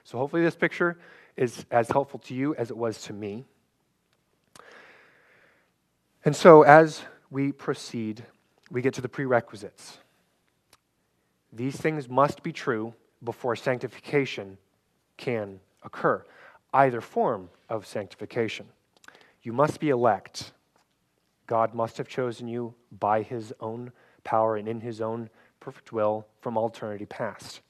So 0.04 0.18
hopefully 0.18 0.44
this 0.44 0.56
picture 0.56 0.98
is 1.36 1.66
as 1.72 1.90
helpful 1.90 2.20
to 2.20 2.34
you 2.34 2.56
as 2.56 2.70
it 2.70 2.78
was 2.78 3.02
to 3.04 3.14
me. 3.14 3.46
And 6.26 6.36
so 6.36 6.62
as 6.64 7.04
we 7.30 7.52
proceed, 7.52 8.24
we 8.72 8.82
get 8.82 8.94
to 8.96 9.02
the 9.02 9.10
prerequisites. 9.10 9.98
These 11.52 11.76
things 11.76 12.10
must 12.10 12.44
be 12.44 12.52
true 12.52 12.94
before 13.24 13.56
sanctification 13.56 14.58
can 15.18 15.60
occur, 15.84 16.24
either 16.74 17.02
form 17.02 17.50
of 17.70 17.86
sanctification. 17.86 18.66
You 19.42 19.54
must 19.54 19.80
be 19.80 19.90
elect. 19.90 20.52
God 21.48 21.74
must 21.74 21.98
have 21.98 22.08
chosen 22.08 22.48
you 22.48 22.74
by 23.00 23.22
his 23.22 23.54
own 23.60 23.92
power 24.24 24.56
and 24.56 24.68
in 24.68 24.82
his 24.82 25.02
own 25.02 25.30
perfect 25.60 25.92
will 25.92 26.26
from 26.42 26.58
all 26.58 26.68
eternity 26.68 27.06
past. 27.06 27.62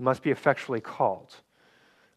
You 0.00 0.04
must 0.04 0.22
be 0.22 0.30
effectually 0.30 0.80
called. 0.80 1.34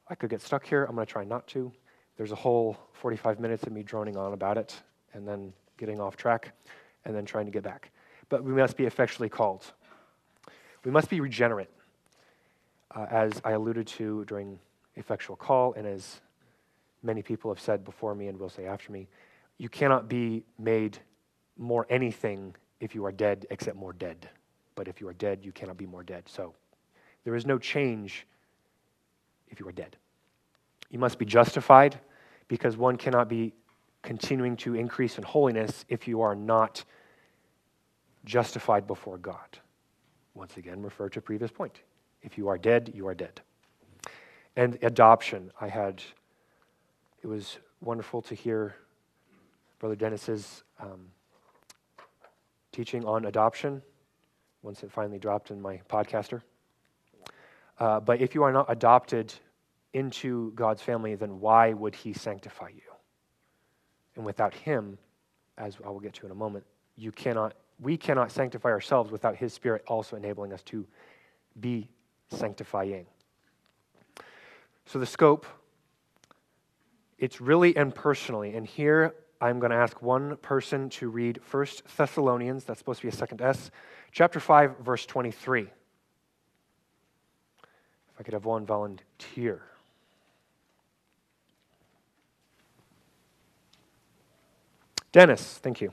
I 0.07 0.15
could 0.15 0.29
get 0.29 0.41
stuck 0.41 0.65
here. 0.65 0.85
I'm 0.85 0.95
going 0.95 1.05
to 1.05 1.11
try 1.11 1.25
not 1.25 1.45
to. 1.47 1.69
There's 2.15 2.31
a 2.31 2.35
whole 2.35 2.77
45 2.93 3.41
minutes 3.41 3.63
of 3.63 3.73
me 3.73 3.83
droning 3.83 4.15
on 4.15 4.31
about 4.31 4.57
it 4.57 4.81
and 5.13 5.27
then 5.27 5.51
getting 5.77 5.99
off 5.99 6.15
track 6.15 6.53
and 7.03 7.13
then 7.13 7.25
trying 7.25 7.45
to 7.45 7.51
get 7.51 7.61
back. 7.61 7.91
But 8.29 8.41
we 8.41 8.53
must 8.53 8.77
be 8.77 8.85
effectually 8.85 9.27
called. 9.27 9.65
We 10.85 10.91
must 10.91 11.09
be 11.09 11.19
regenerate, 11.19 11.71
uh, 12.95 13.05
as 13.11 13.41
I 13.43 13.51
alluded 13.51 13.87
to 13.87 14.23
during 14.29 14.59
effectual 14.95 15.35
call, 15.35 15.73
and 15.73 15.85
as 15.85 16.21
many 17.01 17.21
people 17.21 17.53
have 17.53 17.59
said 17.59 17.83
before 17.83 18.15
me 18.15 18.29
and 18.29 18.39
will 18.39 18.47
say 18.47 18.65
after 18.65 18.93
me. 18.93 19.09
You 19.57 19.67
cannot 19.67 20.07
be 20.07 20.45
made 20.57 20.99
more 21.57 21.85
anything 21.89 22.55
if 22.79 22.95
you 22.95 23.03
are 23.03 23.11
dead 23.11 23.45
except 23.49 23.75
more 23.75 23.91
dead. 23.91 24.29
But 24.73 24.87
if 24.87 25.01
you 25.01 25.09
are 25.09 25.13
dead, 25.13 25.43
you 25.43 25.51
cannot 25.51 25.75
be 25.75 25.85
more 25.85 26.03
dead. 26.03 26.29
So 26.29 26.55
there 27.23 27.35
is 27.35 27.45
no 27.45 27.57
change 27.57 28.25
if 29.49 29.59
you 29.59 29.67
are 29.67 29.71
dead. 29.71 29.95
You 30.89 30.99
must 30.99 31.17
be 31.17 31.25
justified 31.25 31.99
because 32.47 32.77
one 32.77 32.97
cannot 32.97 33.29
be 33.29 33.53
continuing 34.01 34.57
to 34.57 34.75
increase 34.75 35.17
in 35.17 35.23
holiness 35.23 35.85
if 35.89 36.07
you 36.07 36.21
are 36.21 36.35
not 36.35 36.83
justified 38.25 38.85
before 38.85 39.17
God. 39.17 39.59
Once 40.33 40.57
again, 40.57 40.81
refer 40.81 41.09
to 41.09 41.21
previous 41.21 41.51
point. 41.51 41.81
If 42.21 42.37
you 42.37 42.47
are 42.47 42.57
dead, 42.57 42.91
you 42.93 43.07
are 43.07 43.13
dead. 43.13 43.41
And 44.55 44.77
adoption, 44.81 45.51
I 45.59 45.67
had, 45.67 46.03
it 47.21 47.27
was 47.27 47.57
wonderful 47.81 48.21
to 48.23 48.35
hear 48.35 48.75
Brother 49.79 49.95
Dennis's 49.95 50.63
um, 50.79 51.07
teaching 52.71 53.05
on 53.05 53.25
adoption 53.25 53.81
once 54.61 54.83
it 54.83 54.91
finally 54.91 55.19
dropped 55.19 55.51
in 55.51 55.61
my 55.61 55.81
podcaster. 55.89 56.41
Uh, 57.79 57.99
but 57.99 58.21
if 58.21 58.35
you 58.35 58.43
are 58.43 58.51
not 58.51 58.65
adopted 58.69 59.33
into 59.93 60.51
God's 60.53 60.81
family, 60.81 61.15
then 61.15 61.39
why 61.39 61.73
would 61.73 61.95
He 61.95 62.13
sanctify 62.13 62.69
you? 62.69 62.81
And 64.15 64.25
without 64.25 64.53
Him, 64.53 64.97
as 65.57 65.77
I 65.85 65.89
will 65.89 65.99
get 65.99 66.13
to 66.15 66.25
in 66.25 66.31
a 66.31 66.35
moment, 66.35 66.65
you 66.95 67.11
cannot 67.11 67.55
we 67.79 67.97
cannot 67.97 68.31
sanctify 68.31 68.69
ourselves 68.69 69.11
without 69.11 69.35
His 69.35 69.53
Spirit 69.53 69.83
also 69.87 70.15
enabling 70.15 70.53
us 70.53 70.61
to 70.63 70.85
be 71.59 71.89
sanctifying. 72.29 73.05
So, 74.85 74.99
the 74.99 75.05
scope 75.05 75.45
It's 77.17 77.39
really 77.39 77.75
and 77.75 77.93
personally. 77.93 78.55
And 78.55 78.65
here 78.65 79.15
I'm 79.39 79.59
going 79.59 79.71
to 79.71 79.77
ask 79.77 80.01
one 80.01 80.37
person 80.37 80.89
to 80.91 81.09
read 81.09 81.39
1 81.49 81.65
Thessalonians, 81.97 82.63
that's 82.63 82.79
supposed 82.79 83.01
to 83.01 83.07
be 83.07 83.13
a 83.13 83.15
second 83.15 83.41
S, 83.41 83.71
chapter 84.11 84.39
5, 84.39 84.79
verse 84.79 85.05
23. 85.05 85.69
I 88.23 88.25
could 88.25 88.35
have 88.35 88.45
one 88.45 88.65
volunteer. 88.65 89.63
Dennis, 95.11 95.59
thank 95.61 95.81
you. 95.81 95.91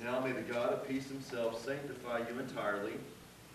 Now 0.00 0.20
may 0.20 0.30
the 0.30 0.42
God 0.42 0.72
of 0.72 0.86
peace 0.86 1.08
himself 1.08 1.64
sanctify 1.64 2.18
you 2.28 2.38
entirely, 2.38 2.92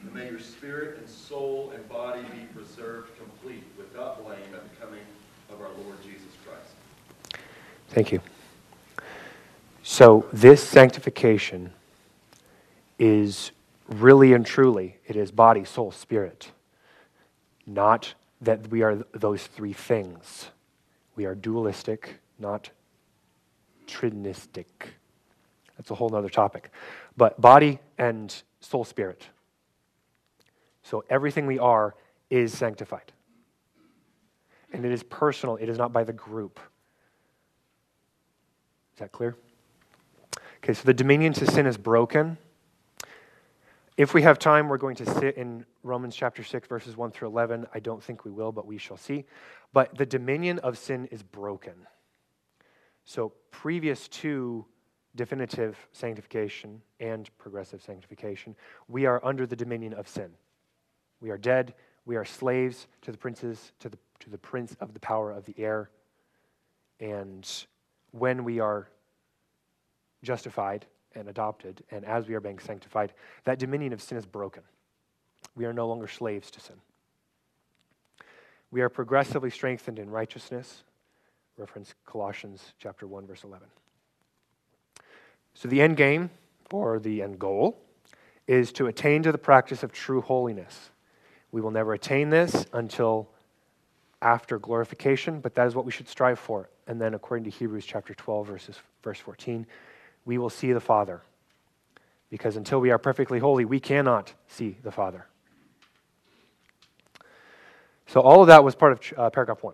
and 0.02 0.14
may 0.14 0.30
your 0.30 0.42
spirit 0.42 0.98
and 0.98 1.08
soul 1.08 1.72
and 1.74 1.88
body 1.88 2.24
be 2.24 2.44
preserved 2.54 3.18
complete 3.18 3.64
without 3.78 4.22
blame 4.22 4.54
at 4.54 4.70
the 4.70 4.86
coming 4.86 5.00
of 5.52 5.62
our 5.62 5.70
Lord 5.84 6.02
Jesus 6.04 6.28
Christ. 6.46 7.42
Thank 7.90 8.12
you. 8.12 8.22
So, 9.84 10.26
this 10.34 10.64
sanctification 10.64 11.72
is 12.98 13.52
really 13.88 14.34
and 14.34 14.46
truly, 14.46 14.98
it 15.06 15.16
is 15.16 15.32
body, 15.32 15.64
soul, 15.64 15.92
spirit. 15.92 16.52
Not 17.66 18.14
that 18.42 18.68
we 18.70 18.82
are 18.82 18.96
those 19.14 19.48
three 19.48 19.74
things. 19.74 20.50
We 21.16 21.26
are 21.26 21.36
dualistic, 21.36 22.16
not 22.40 22.70
trinistic. 23.88 24.66
That's 25.78 25.92
a 25.92 25.96
whole 25.96 26.16
other 26.16 26.30
topic. 26.30 26.72
But 27.18 27.40
body 27.40 27.80
and 27.98 28.34
soul, 28.60 28.86
spirit. 28.86 29.28
So 30.84 31.04
everything 31.10 31.46
we 31.46 31.60
are 31.60 31.96
is 32.30 32.54
sanctified. 32.54 33.12
And 34.76 34.86
it 34.86 34.92
is 34.92 35.04
personal, 35.04 35.56
it 35.56 35.70
is 35.70 35.78
not 35.78 35.94
by 35.94 36.04
the 36.04 36.12
group. 36.12 36.60
Is 38.94 39.00
that 39.00 39.14
clear? 39.14 39.38
Okay, 40.58 40.74
so 40.74 40.84
the 40.84 40.94
dominion 40.94 41.32
to 41.34 41.50
sin 41.50 41.66
is 41.66 41.78
broken. 41.78 42.38
If 43.96 44.14
we 44.14 44.24
have 44.24 44.38
time, 44.38 44.68
we're 44.68 44.78
going 44.78 44.98
to 44.98 45.06
sit 45.06 45.38
in 45.38 45.66
Romans 45.84 46.14
chapter 46.14 46.44
6, 46.44 46.68
verses 46.68 46.98
1 46.98 47.12
through 47.12 47.30
11. 47.30 47.68
I 47.74 47.80
don't 47.80 48.04
think 48.04 48.26
we 48.26 48.32
will, 48.32 48.52
but 48.52 48.66
we 48.66 48.78
shall 48.78 48.98
see. 48.98 49.24
But 49.72 49.98
the 49.98 50.06
dominion 50.06 50.60
of 50.60 50.78
sin 50.78 51.08
is 51.10 51.24
broken. 51.24 51.88
So, 53.06 53.32
previous 53.52 54.10
to 54.10 54.66
definitive 55.16 55.78
sanctification 55.94 56.82
and 57.00 57.30
progressive 57.38 57.82
sanctification, 57.82 58.58
we 58.90 59.06
are 59.06 59.24
under 59.24 59.48
the 59.48 59.56
dominion 59.56 59.94
of 59.94 60.10
sin. 60.10 60.32
We 61.22 61.30
are 61.30 61.38
dead. 61.38 61.76
We 62.06 62.18
are 62.18 62.26
slaves 62.26 62.88
to 63.04 63.12
the 63.14 63.18
princes, 63.18 63.72
to 63.80 63.88
the, 63.88 63.98
to 64.22 64.30
the 64.30 64.38
prince 64.38 64.76
of 64.80 64.94
the 64.94 65.00
power 65.00 65.32
of 65.32 65.46
the 65.46 65.56
air. 65.58 65.90
And 67.00 67.48
when 68.12 68.44
we 68.44 68.60
are 68.60 68.88
justified, 70.24 70.86
and 71.16 71.30
adopted, 71.30 71.84
and 71.92 72.06
as 72.06 72.28
we 72.28 72.36
are 72.36 72.40
being 72.40 72.60
sanctified, 72.60 73.14
that 73.46 73.58
dominion 73.58 73.94
of 73.94 74.02
sin 74.02 74.18
is 74.18 74.26
broken. 74.26 74.64
We 75.56 75.66
are 75.66 75.74
no 75.74 75.88
longer 75.88 76.08
slaves 76.08 76.52
to 76.52 76.60
sin. 76.60 76.76
We 78.72 78.82
are 78.82 78.90
progressively 78.90 79.50
strengthened 79.50 80.00
in 80.00 80.10
righteousness. 80.10 80.84
Reference 81.58 81.96
Colossians 82.06 82.74
chapter 82.78 83.08
1, 83.08 83.26
verse 83.26 83.44
11. 83.44 83.68
So 85.54 85.70
the 85.70 85.82
end 85.82 85.96
game, 85.96 86.30
or 86.72 87.00
the 87.00 87.22
end 87.22 87.40
goal, 87.40 87.82
is 88.48 88.74
to 88.74 88.88
attain 88.88 89.24
to 89.24 89.32
the 89.32 89.38
practice 89.38 89.82
of 89.82 89.94
true 89.94 90.20
holiness. 90.20 90.92
We 91.52 91.62
will 91.62 91.72
never 91.72 91.94
attain 91.94 92.30
this 92.30 92.66
until 92.74 93.30
after 94.22 94.60
glorification, 94.60 95.40
but 95.40 95.56
that 95.56 95.68
is 95.68 95.76
what 95.76 95.86
we 95.86 95.92
should 95.92 96.08
strive 96.08 96.40
for. 96.40 96.70
And 96.88 97.00
then 97.00 97.14
according 97.14 97.44
to 97.46 97.50
Hebrews 97.50 97.86
chapter 97.86 98.14
12, 98.14 98.48
verses, 98.48 98.80
verse 99.04 99.20
14, 99.20 99.66
we 100.26 100.38
will 100.38 100.50
see 100.50 100.74
the 100.74 100.80
Father. 100.80 101.22
Because 102.30 102.56
until 102.56 102.80
we 102.80 102.92
are 102.92 102.98
perfectly 102.98 103.40
holy, 103.40 103.66
we 103.66 103.80
cannot 103.80 104.34
see 104.48 104.78
the 104.84 104.92
Father. 104.92 105.28
So, 108.08 108.22
all 108.22 108.42
of 108.42 108.48
that 108.48 108.64
was 108.64 108.76
part 108.76 108.92
of 108.94 109.20
uh, 109.20 109.30
paragraph 109.30 109.64
one, 109.64 109.74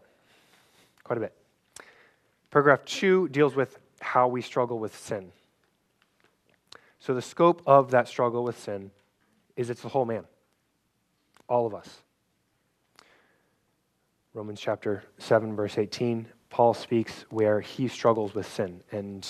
quite 1.04 1.18
a 1.18 1.22
bit. 1.22 1.34
Paragraph 2.50 2.86
two 2.86 3.28
deals 3.30 3.56
with 3.56 3.78
how 4.00 4.28
we 4.28 4.42
struggle 4.42 4.80
with 4.80 4.96
sin. 4.96 5.32
So, 7.00 7.14
the 7.14 7.22
scope 7.22 7.62
of 7.66 7.92
that 7.92 8.08
struggle 8.08 8.44
with 8.44 8.60
sin 8.60 8.92
is 9.56 9.70
it's 9.70 9.82
the 9.82 9.90
whole 9.90 10.06
man, 10.06 10.24
all 11.48 11.66
of 11.66 11.74
us. 11.74 12.02
Romans 14.34 14.62
chapter 14.62 15.04
7, 15.18 15.56
verse 15.56 15.78
18, 15.78 16.26
Paul 16.50 16.74
speaks 16.74 17.26
where 17.30 17.60
he 17.60 17.90
struggles 17.90 18.34
with 18.34 18.52
sin. 18.52 18.82
And 18.92 19.28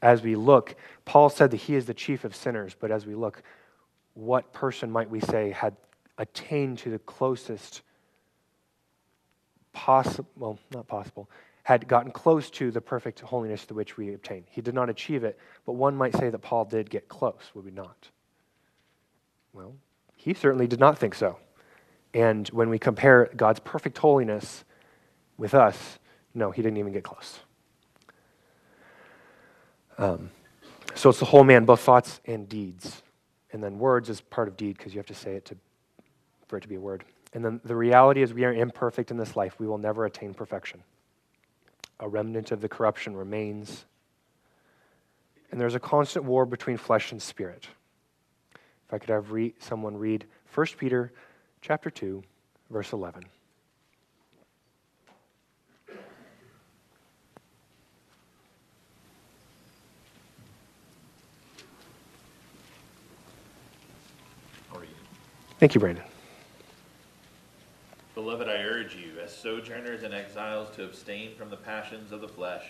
as 0.00 0.22
we 0.22 0.36
look, 0.36 0.76
Paul 1.04 1.28
said 1.28 1.50
that 1.50 1.56
he 1.56 1.74
is 1.74 1.86
the 1.86 1.94
chief 1.94 2.24
of 2.24 2.36
sinners, 2.36 2.76
but 2.78 2.92
as 2.92 3.04
we 3.04 3.16
look, 3.16 3.42
what 4.14 4.52
person 4.52 4.90
might 4.90 5.10
we 5.10 5.20
say 5.20 5.50
had 5.50 5.76
attained 6.18 6.78
to 6.78 6.90
the 6.90 7.00
closest 7.00 7.82
possible, 9.72 10.28
well, 10.36 10.58
not 10.72 10.86
possible, 10.86 11.28
had 11.64 11.88
gotten 11.88 12.12
close 12.12 12.48
to 12.50 12.70
the 12.70 12.80
perfect 12.80 13.20
holiness 13.20 13.66
to 13.66 13.74
which 13.74 13.96
we 13.96 14.14
obtain. 14.14 14.44
He 14.48 14.60
did 14.60 14.74
not 14.74 14.88
achieve 14.88 15.24
it, 15.24 15.38
but 15.66 15.72
one 15.72 15.96
might 15.96 16.16
say 16.16 16.30
that 16.30 16.38
Paul 16.38 16.64
did 16.64 16.90
get 16.90 17.08
close, 17.08 17.50
would 17.54 17.64
we 17.64 17.70
not? 17.72 18.08
Well, 19.52 19.74
he 20.16 20.32
certainly 20.32 20.66
did 20.68 20.80
not 20.80 20.96
think 20.96 21.14
so. 21.14 21.38
And 22.14 22.48
when 22.48 22.70
we 22.70 22.78
compare 22.78 23.30
God's 23.36 23.60
perfect 23.60 23.98
holiness 23.98 24.64
with 25.36 25.54
us, 25.54 25.98
no, 26.34 26.50
he 26.50 26.62
didn't 26.62 26.78
even 26.78 26.92
get 26.92 27.04
close. 27.04 27.40
Um, 29.98 30.30
so 30.94 31.10
it's 31.10 31.18
the 31.18 31.26
whole 31.26 31.44
man, 31.44 31.64
both 31.64 31.80
thoughts 31.80 32.20
and 32.24 32.48
deeds. 32.48 33.02
And 33.52 33.62
then 33.62 33.78
words 33.78 34.08
is 34.08 34.20
part 34.20 34.48
of 34.48 34.56
deed 34.56 34.76
because 34.76 34.94
you 34.94 34.98
have 34.98 35.06
to 35.06 35.14
say 35.14 35.34
it 35.34 35.44
to, 35.46 35.56
for 36.46 36.56
it 36.56 36.60
to 36.62 36.68
be 36.68 36.76
a 36.76 36.80
word. 36.80 37.04
And 37.32 37.44
then 37.44 37.60
the 37.64 37.76
reality 37.76 38.22
is 38.22 38.32
we 38.32 38.44
are 38.44 38.52
imperfect 38.52 39.10
in 39.10 39.16
this 39.16 39.36
life. 39.36 39.58
We 39.58 39.66
will 39.66 39.78
never 39.78 40.04
attain 40.04 40.34
perfection. 40.34 40.82
A 42.00 42.08
remnant 42.08 42.52
of 42.52 42.60
the 42.60 42.68
corruption 42.68 43.16
remains. 43.16 43.84
And 45.50 45.60
there's 45.60 45.74
a 45.74 45.80
constant 45.80 46.24
war 46.24 46.46
between 46.46 46.76
flesh 46.76 47.12
and 47.12 47.20
spirit. 47.20 47.66
If 48.86 48.94
I 48.94 48.98
could 48.98 49.10
have 49.10 49.32
re- 49.32 49.54
someone 49.58 49.96
read 49.96 50.26
1 50.54 50.66
Peter 50.78 51.12
chapter 51.68 51.90
2, 51.90 52.22
verse 52.70 52.94
11. 52.94 53.22
Thank 65.58 65.74
you, 65.74 65.80
Brandon. 65.80 66.04
Beloved, 68.14 68.48
I 68.48 68.62
urge 68.62 68.94
you, 68.94 69.20
as 69.20 69.36
sojourners 69.36 70.04
and 70.04 70.14
exiles, 70.14 70.74
to 70.76 70.84
abstain 70.84 71.34
from 71.34 71.50
the 71.50 71.56
passions 71.56 72.12
of 72.12 72.22
the 72.22 72.28
flesh, 72.28 72.62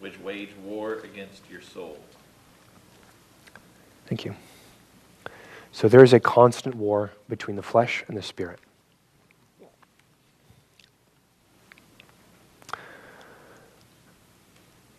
which 0.00 0.18
wage 0.18 0.50
war 0.62 0.96
against 1.04 1.48
your 1.48 1.62
soul. 1.62 1.98
Thank 4.08 4.26
you. 4.26 4.34
So 5.72 5.88
there 5.88 6.04
is 6.04 6.12
a 6.12 6.20
constant 6.20 6.74
war 6.74 7.12
between 7.28 7.56
the 7.56 7.62
flesh 7.62 8.04
and 8.06 8.16
the 8.16 8.22
spirit. 8.22 8.60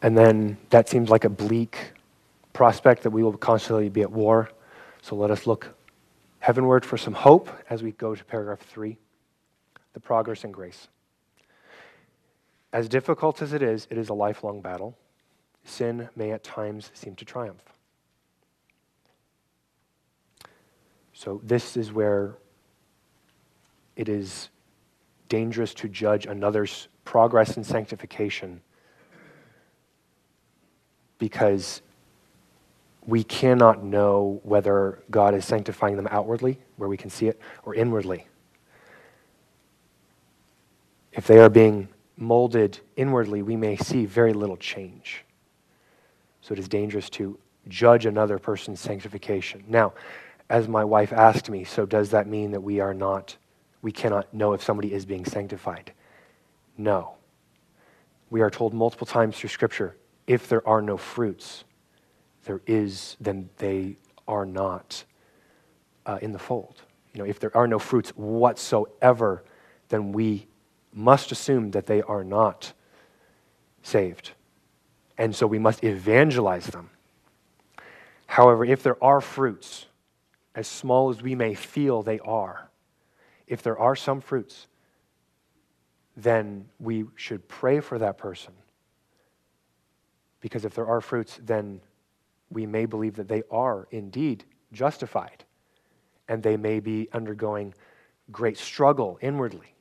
And 0.01 0.17
then 0.17 0.57
that 0.69 0.89
seems 0.89 1.09
like 1.09 1.23
a 1.23 1.29
bleak 1.29 1.93
prospect 2.51 3.03
that 3.03 3.11
we 3.11 3.23
will 3.23 3.37
constantly 3.37 3.87
be 3.87 4.01
at 4.01 4.11
war. 4.11 4.49
So 5.01 5.15
let 5.15 5.31
us 5.31 5.47
look 5.47 5.73
heavenward 6.39 6.85
for 6.85 6.97
some 6.97 7.13
hope 7.13 7.49
as 7.69 7.81
we 7.81 7.91
go 7.93 8.13
to 8.13 8.23
paragraph 8.25 8.59
three 8.59 8.97
the 9.93 9.99
progress 9.99 10.43
and 10.43 10.51
grace. 10.51 10.87
As 12.73 12.89
difficult 12.89 13.43
as 13.43 13.53
it 13.53 13.61
is, 13.61 13.87
it 13.91 13.97
is 13.99 14.09
a 14.09 14.13
lifelong 14.13 14.59
battle. 14.59 14.97
Sin 15.63 16.09
may 16.15 16.31
at 16.31 16.43
times 16.43 16.89
seem 16.95 17.15
to 17.15 17.25
triumph. 17.25 17.61
So, 21.13 21.39
this 21.43 21.77
is 21.77 21.91
where 21.91 22.35
it 23.95 24.09
is 24.09 24.49
dangerous 25.29 25.73
to 25.75 25.87
judge 25.87 26.25
another's 26.25 26.87
progress 27.05 27.57
in 27.57 27.63
sanctification 27.63 28.61
because 31.19 31.81
we 33.05 33.23
cannot 33.23 33.83
know 33.83 34.39
whether 34.43 35.03
God 35.11 35.35
is 35.35 35.45
sanctifying 35.45 35.95
them 35.95 36.07
outwardly, 36.09 36.59
where 36.77 36.89
we 36.89 36.97
can 36.97 37.09
see 37.09 37.27
it, 37.27 37.39
or 37.63 37.75
inwardly. 37.75 38.27
If 41.11 41.27
they 41.27 41.39
are 41.39 41.49
being 41.49 41.89
molded 42.17 42.79
inwardly, 42.95 43.41
we 43.41 43.55
may 43.55 43.75
see 43.77 44.05
very 44.05 44.33
little 44.33 44.57
change. 44.57 45.25
So 46.41 46.53
it 46.53 46.59
is 46.59 46.67
dangerous 46.67 47.09
to 47.11 47.37
judge 47.67 48.05
another 48.05 48.39
person's 48.39 48.79
sanctification. 48.79 49.63
Now, 49.67 49.93
as 50.53 50.67
my 50.67 50.83
wife 50.83 51.11
asked 51.11 51.49
me, 51.49 51.63
so 51.63 51.83
does 51.83 52.11
that 52.11 52.27
mean 52.27 52.51
that 52.51 52.61
we 52.61 52.79
are 52.79 52.93
not, 52.93 53.35
we 53.81 53.91
cannot 53.91 54.31
know 54.35 54.53
if 54.53 54.61
somebody 54.61 54.93
is 54.93 55.03
being 55.03 55.25
sanctified? 55.25 55.91
No. 56.77 57.15
We 58.29 58.41
are 58.41 58.51
told 58.51 58.71
multiple 58.71 59.07
times 59.07 59.35
through 59.35 59.49
Scripture 59.49 59.97
if 60.27 60.47
there 60.47 60.65
are 60.67 60.79
no 60.79 60.95
fruits, 60.95 61.63
there 62.45 62.61
is, 62.67 63.17
then 63.19 63.49
they 63.57 63.97
are 64.27 64.45
not 64.45 65.03
uh, 66.05 66.19
in 66.21 66.33
the 66.33 66.39
fold. 66.39 66.83
You 67.15 67.23
know, 67.23 67.27
if 67.27 67.39
there 67.39 67.55
are 67.57 67.67
no 67.67 67.79
fruits 67.79 68.11
whatsoever, 68.11 69.43
then 69.89 70.11
we 70.11 70.45
must 70.93 71.31
assume 71.31 71.71
that 71.71 71.87
they 71.87 72.03
are 72.03 72.23
not 72.23 72.73
saved. 73.81 74.33
And 75.17 75.35
so 75.35 75.47
we 75.47 75.57
must 75.57 75.83
evangelize 75.83 76.67
them. 76.67 76.91
However, 78.27 78.63
if 78.63 78.83
there 78.83 79.03
are 79.03 79.19
fruits, 79.19 79.87
as 80.55 80.67
small 80.67 81.09
as 81.09 81.21
we 81.21 81.35
may 81.35 81.53
feel 81.53 82.01
they 82.01 82.19
are, 82.19 82.69
if 83.47 83.61
there 83.61 83.77
are 83.77 83.95
some 83.95 84.21
fruits, 84.21 84.67
then 86.15 86.65
we 86.79 87.05
should 87.15 87.47
pray 87.47 87.79
for 87.79 87.97
that 87.97 88.17
person. 88.17 88.53
Because 90.41 90.65
if 90.65 90.75
there 90.75 90.87
are 90.87 91.01
fruits, 91.01 91.39
then 91.41 91.81
we 92.49 92.65
may 92.65 92.85
believe 92.85 93.15
that 93.15 93.27
they 93.27 93.43
are 93.49 93.87
indeed 93.91 94.43
justified 94.71 95.43
and 96.27 96.43
they 96.43 96.57
may 96.57 96.79
be 96.79 97.09
undergoing 97.13 97.73
great 98.31 98.57
struggle 98.57 99.17
inwardly 99.21 99.73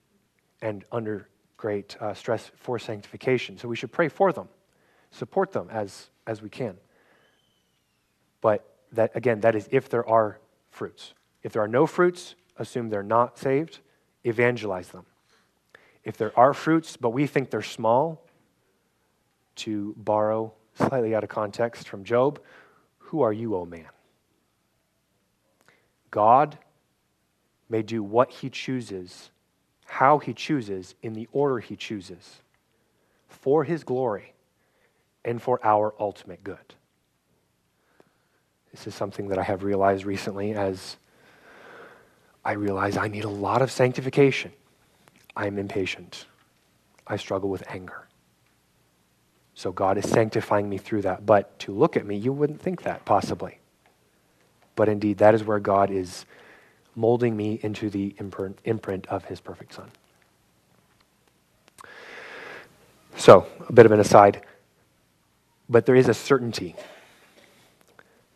and 0.60 0.84
under 0.90 1.28
great 1.56 1.96
uh, 2.00 2.14
stress 2.14 2.50
for 2.56 2.78
sanctification. 2.78 3.58
So 3.58 3.68
we 3.68 3.76
should 3.76 3.92
pray 3.92 4.08
for 4.08 4.32
them, 4.32 4.48
support 5.10 5.52
them 5.52 5.68
as, 5.70 6.10
as 6.26 6.42
we 6.42 6.48
can. 6.48 6.76
But 8.40 8.68
that, 8.92 9.12
again, 9.14 9.40
that 9.40 9.54
is 9.54 9.68
if 9.70 9.88
there 9.88 10.08
are 10.08 10.38
fruits. 10.72 11.14
If 11.42 11.52
there 11.52 11.62
are 11.62 11.68
no 11.68 11.86
fruits, 11.86 12.34
assume 12.58 12.88
they're 12.88 13.02
not 13.02 13.38
saved, 13.38 13.78
evangelize 14.24 14.88
them. 14.88 15.06
If 16.02 16.16
there 16.16 16.36
are 16.36 16.52
fruits, 16.52 16.96
but 16.96 17.10
we 17.10 17.26
think 17.26 17.50
they're 17.50 17.62
small, 17.62 18.26
to 19.54 19.94
borrow 19.96 20.52
slightly 20.74 21.14
out 21.14 21.22
of 21.22 21.30
context 21.30 21.86
from 21.86 22.04
Job, 22.04 22.40
who 22.98 23.20
are 23.20 23.32
you, 23.32 23.54
O 23.54 23.66
man? 23.66 23.88
God 26.10 26.58
may 27.68 27.82
do 27.82 28.02
what 28.02 28.30
he 28.30 28.50
chooses, 28.50 29.30
how 29.86 30.18
he 30.18 30.32
chooses, 30.32 30.94
in 31.02 31.12
the 31.12 31.28
order 31.32 31.58
he 31.58 31.76
chooses, 31.76 32.42
for 33.28 33.64
his 33.64 33.84
glory 33.84 34.34
and 35.24 35.40
for 35.40 35.60
our 35.64 35.94
ultimate 36.00 36.42
good. 36.42 36.74
This 38.82 38.94
is 38.94 38.98
something 38.98 39.28
that 39.28 39.38
I 39.38 39.44
have 39.44 39.62
realized 39.62 40.04
recently 40.04 40.54
as 40.54 40.96
I 42.44 42.54
realize 42.54 42.96
I 42.96 43.06
need 43.06 43.22
a 43.22 43.28
lot 43.28 43.62
of 43.62 43.70
sanctification. 43.70 44.50
I'm 45.36 45.56
impatient. 45.56 46.26
I 47.06 47.16
struggle 47.16 47.48
with 47.48 47.62
anger. 47.68 48.08
So 49.54 49.70
God 49.70 49.98
is 49.98 50.08
sanctifying 50.08 50.68
me 50.68 50.78
through 50.78 51.02
that. 51.02 51.24
But 51.24 51.56
to 51.60 51.72
look 51.72 51.96
at 51.96 52.04
me, 52.04 52.16
you 52.16 52.32
wouldn't 52.32 52.60
think 52.60 52.82
that 52.82 53.04
possibly. 53.04 53.60
But 54.74 54.88
indeed, 54.88 55.18
that 55.18 55.32
is 55.32 55.44
where 55.44 55.60
God 55.60 55.92
is 55.92 56.24
molding 56.96 57.36
me 57.36 57.60
into 57.62 57.88
the 57.88 58.16
imprint, 58.18 58.58
imprint 58.64 59.06
of 59.06 59.26
his 59.26 59.40
perfect 59.40 59.74
Son. 59.74 59.92
So, 63.14 63.46
a 63.68 63.72
bit 63.72 63.86
of 63.86 63.92
an 63.92 64.00
aside, 64.00 64.42
but 65.68 65.86
there 65.86 65.94
is 65.94 66.08
a 66.08 66.14
certainty. 66.14 66.74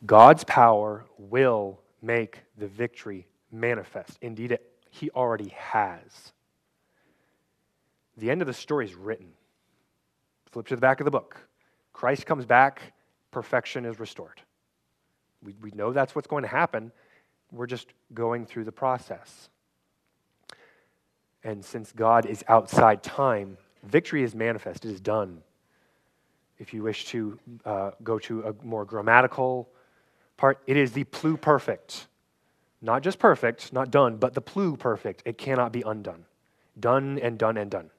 God's 0.07 0.45
power 0.45 1.05
will 1.19 1.81
make 2.01 2.41
the 2.57 2.69
victory 2.69 3.27
manifest. 3.51 4.19
Indeed, 4.23 4.53
it, 4.53 4.73
he 4.91 5.11
already 5.11 5.49
has. 5.57 6.33
The 8.17 8.31
end 8.31 8.41
of 8.41 8.47
the 8.47 8.55
story 8.55 8.87
is 8.87 8.95
written. 8.95 9.33
Flip 10.53 10.67
to 10.69 10.77
the 10.77 10.81
back 10.81 11.01
of 11.01 11.05
the 11.05 11.11
book. 11.11 11.37
Christ 11.93 12.25
comes 12.27 12.47
back, 12.47 12.93
perfection 13.31 13.85
is 13.85 13.99
restored. 13.99 14.41
We, 15.43 15.55
we 15.61 15.71
know 15.73 15.93
that's 15.93 16.15
what's 16.15 16.27
going 16.27 16.43
to 16.43 16.49
happen. 16.49 16.93
We're 17.53 17.67
just 17.67 17.89
going 18.15 18.47
through 18.47 18.65
the 18.65 18.73
process. 18.73 19.49
And 21.43 21.65
since 21.65 21.93
God 21.93 22.27
is 22.27 22.45
outside 22.49 23.03
time, 23.03 23.57
victory 23.83 24.23
is 24.23 24.35
manifest, 24.35 24.85
it 24.85 24.91
is 24.91 25.01
done. 25.01 25.43
If 26.59 26.73
you 26.73 26.83
wish 26.83 27.07
to 27.07 27.39
uh, 27.65 27.91
go 28.03 28.19
to 28.21 28.43
a 28.43 28.65
more 28.65 28.85
grammatical 28.85 29.69
part, 30.37 30.59
it 30.67 30.77
is 30.77 30.93
the 30.93 31.05
pluperfect. 31.05 32.07
Not 32.83 33.03
just 33.03 33.19
perfect, 33.19 33.73
not 33.73 33.91
done, 33.91 34.17
but 34.17 34.35
the 34.35 34.43
pluperfect. 34.43 35.21
It 35.25 35.39
cannot 35.39 35.73
be 35.73 35.83
undone. 35.83 36.27
Done 36.79 37.19
and 37.19 37.39
done 37.39 37.57
and 37.57 37.71
done 37.71 37.91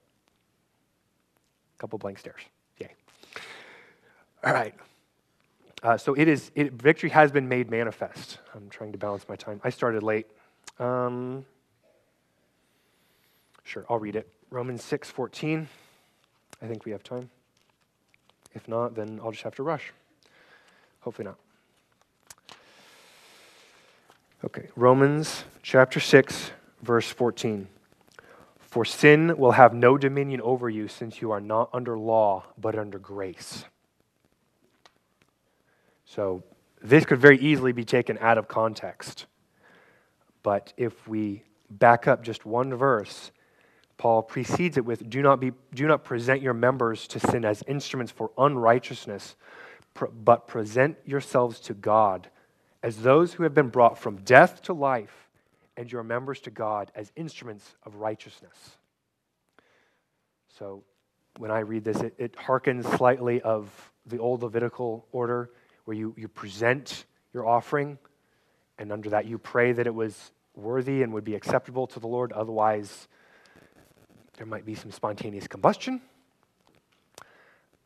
A 1.76 1.80
couple 1.80 1.97
blank 1.97 2.19
stares. 2.19 2.41
Yay. 2.78 2.91
All 4.43 4.54
right. 4.54 4.76
Uh, 5.82 5.97
so 5.97 6.13
it 6.13 6.28
is. 6.28 6.52
It, 6.56 6.73
victory 6.73 7.10
has 7.10 7.32
been 7.32 7.47
made 7.47 7.69
manifest. 7.69 8.39
I'm 8.56 8.69
trying 8.69 8.91
to 8.91 8.97
balance 8.97 9.26
my 9.28 9.36
time. 9.36 9.60
I 9.63 9.69
started 9.69 10.04
late. 10.04 10.28
Um, 10.80 11.45
sure, 13.63 13.86
I'll 13.89 14.00
read 14.00 14.15
it. 14.15 14.28
Romans 14.50 14.84
six 14.84 15.10
fourteen. 15.10 15.67
I 16.62 16.67
think 16.67 16.86
we 16.86 16.91
have 16.91 17.04
time. 17.04 17.30
If 18.56 18.67
not, 18.67 18.95
then 18.95 19.19
I'll 19.23 19.32
just 19.32 19.43
have 19.43 19.56
to 19.56 19.63
rush. 19.63 19.91
Hopefully 21.02 21.26
not. 21.26 21.38
Okay, 24.45 24.67
Romans 24.76 25.45
chapter 25.63 26.00
6, 26.00 26.52
verse 26.84 27.10
14. 27.10 27.67
For 28.60 28.86
sin 28.86 29.36
will 29.36 29.54
have 29.54 29.73
no 29.73 29.97
dominion 29.97 30.41
over 30.41 30.69
you 30.69 30.88
since 30.88 31.21
you 31.21 31.32
are 31.32 31.41
not 31.41 31.71
under 31.73 31.97
law, 31.97 32.45
but 32.56 32.78
under 32.78 33.00
grace. 33.00 33.65
So, 36.06 36.43
this 36.84 37.04
could 37.04 37.17
very 37.17 37.39
easily 37.39 37.71
be 37.71 37.84
taken 37.84 38.19
out 38.21 38.38
of 38.38 38.47
context. 38.47 39.26
But 40.43 40.71
if 40.78 41.08
we 41.08 41.41
back 41.71 42.08
up 42.08 42.21
just 42.21 42.45
one 42.45 42.71
verse, 42.76 43.32
Paul 43.97 44.21
precedes 44.21 44.78
it 44.78 44.86
with 44.86 45.10
do 45.10 45.23
not, 45.23 45.39
be, 45.39 45.54
do 45.73 45.88
not 45.88 46.04
present 46.04 46.43
your 46.43 46.54
members 46.54 47.08
to 47.08 47.19
sin 47.19 47.43
as 47.43 47.63
instruments 47.67 48.12
for 48.12 48.30
unrighteousness, 48.38 49.36
but 50.23 50.47
present 50.47 50.95
yourselves 51.06 51.60
to 51.62 51.73
God 51.73 52.30
as 52.84 53.02
those 53.02 53.34
who 53.34 53.44
have 53.44 53.54
been 53.54 53.70
brought 53.70 53.98
from 53.98 54.18
death 54.18 54.62
to 54.63 54.74
life 54.74 55.30
and 55.76 55.92
your 55.92 56.04
members 56.04 56.40
to 56.42 56.52
God 56.52 56.92
as 56.96 57.12
instruments 57.16 57.76
of 57.84 57.96
righteousness. 57.96 58.78
So 60.58 60.84
when 61.38 61.52
I 61.52 61.60
read 61.60 61.84
this, 61.84 62.02
it, 62.02 62.16
it 62.18 62.36
harkens 62.36 62.98
slightly 62.98 63.42
of 63.42 63.92
the 64.06 64.18
old 64.20 64.42
Levitical 64.42 65.06
order 65.12 65.50
where 65.86 65.96
you, 65.96 66.13
you 66.18 66.28
present 66.28 67.06
your 67.34 67.46
offering, 67.46 67.98
and 68.80 68.92
under 68.92 69.10
that 69.10 69.26
you 69.26 69.38
pray 69.38 69.72
that 69.72 69.88
it 69.88 69.94
was 69.94 70.32
worthy 70.56 71.04
and 71.04 71.13
would 71.13 71.24
be 71.24 71.36
acceptable 71.36 71.88
to 71.88 72.00
the 72.00 72.08
Lord. 72.08 72.32
Otherwise, 72.32 73.08
there 74.38 74.46
might 74.46 74.66
be 74.66 74.76
some 74.76 74.92
spontaneous 74.92 75.48
combustion. 75.48 76.02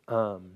Um, 0.07 0.51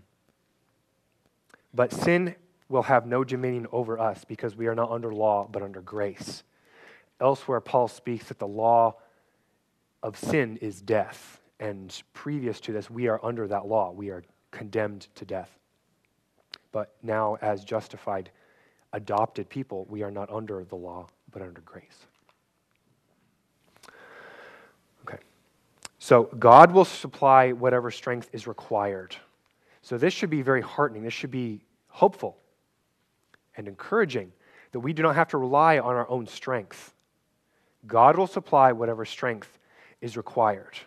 but 1.73 1.91
sin 1.91 2.35
will 2.69 2.83
have 2.83 3.05
no 3.05 3.23
dominion 3.23 3.67
over 3.71 3.99
us 3.99 4.23
because 4.25 4.55
we 4.55 4.67
are 4.67 4.75
not 4.75 4.91
under 4.91 5.13
law 5.13 5.47
but 5.51 5.61
under 5.61 5.81
grace. 5.81 6.43
Elsewhere, 7.21 7.61
Paul 7.61 7.87
speaks 7.87 8.27
that 8.27 8.39
the 8.39 8.47
law 8.47 8.95
of 10.03 10.17
sin 10.17 10.57
is 10.57 10.81
death. 10.81 11.39
And 11.59 12.01
previous 12.13 12.59
to 12.61 12.73
this, 12.73 12.89
we 12.89 13.07
are 13.07 13.19
under 13.23 13.47
that 13.47 13.67
law. 13.67 13.91
We 13.91 14.09
are 14.09 14.23
condemned 14.51 15.07
to 15.15 15.25
death. 15.25 15.49
But 16.71 16.93
now, 17.01 17.37
as 17.41 17.63
justified, 17.63 18.31
adopted 18.91 19.47
people, 19.47 19.85
we 19.89 20.03
are 20.03 20.11
not 20.11 20.29
under 20.29 20.65
the 20.65 20.75
law, 20.75 21.07
but 21.31 21.41
under 21.41 21.61
grace. 21.61 22.05
Okay. 25.07 25.19
So, 25.99 26.23
God 26.37 26.71
will 26.73 26.83
supply 26.83 27.53
whatever 27.53 27.91
strength 27.91 28.29
is 28.33 28.45
required. 28.45 29.15
So, 29.81 29.97
this 29.97 30.13
should 30.13 30.29
be 30.29 30.41
very 30.41 30.61
heartening. 30.61 31.03
This 31.03 31.13
should 31.13 31.31
be 31.31 31.61
hopeful 31.87 32.37
and 33.57 33.67
encouraging 33.67 34.31
that 34.71 34.79
we 34.79 34.93
do 34.93 35.03
not 35.03 35.15
have 35.15 35.29
to 35.29 35.37
rely 35.37 35.79
on 35.79 35.95
our 35.95 36.09
own 36.09 36.27
strength. 36.27 36.93
God 37.87 38.17
will 38.17 38.27
supply 38.27 38.71
whatever 38.71 39.05
strength 39.05 39.57
is 40.01 40.17
required. 40.17 40.77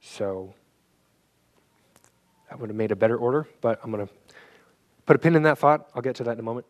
So 0.00 0.54
that 2.48 2.60
would 2.60 2.70
have 2.70 2.76
made 2.76 2.92
a 2.92 2.96
better 2.96 3.16
order, 3.16 3.48
but 3.60 3.80
I'm 3.82 3.90
going 3.90 4.06
to 4.06 4.12
put 5.04 5.16
a 5.16 5.18
pin 5.18 5.36
in 5.36 5.42
that 5.44 5.58
thought. 5.58 5.88
I'll 5.94 6.02
get 6.02 6.16
to 6.16 6.24
that 6.24 6.32
in 6.32 6.40
a 6.40 6.42
moment. 6.42 6.66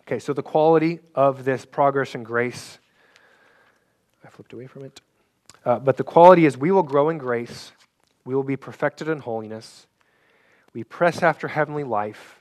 Okay, 0.00 0.18
so 0.18 0.32
the 0.32 0.42
quality 0.42 1.00
of 1.14 1.44
this 1.44 1.64
progress 1.64 2.14
and 2.14 2.26
grace, 2.26 2.78
I 4.24 4.28
flipped 4.28 4.52
away 4.52 4.66
from 4.66 4.84
it. 4.84 5.00
Uh, 5.64 5.78
but 5.78 5.96
the 5.96 6.04
quality 6.04 6.44
is 6.44 6.58
we 6.58 6.70
will 6.70 6.82
grow 6.82 7.08
in 7.08 7.18
grace, 7.18 7.72
we 8.24 8.34
will 8.34 8.42
be 8.42 8.56
perfected 8.56 9.08
in 9.08 9.20
holiness, 9.20 9.86
we 10.74 10.84
press 10.84 11.22
after 11.22 11.48
heavenly 11.48 11.84
life 11.84 12.38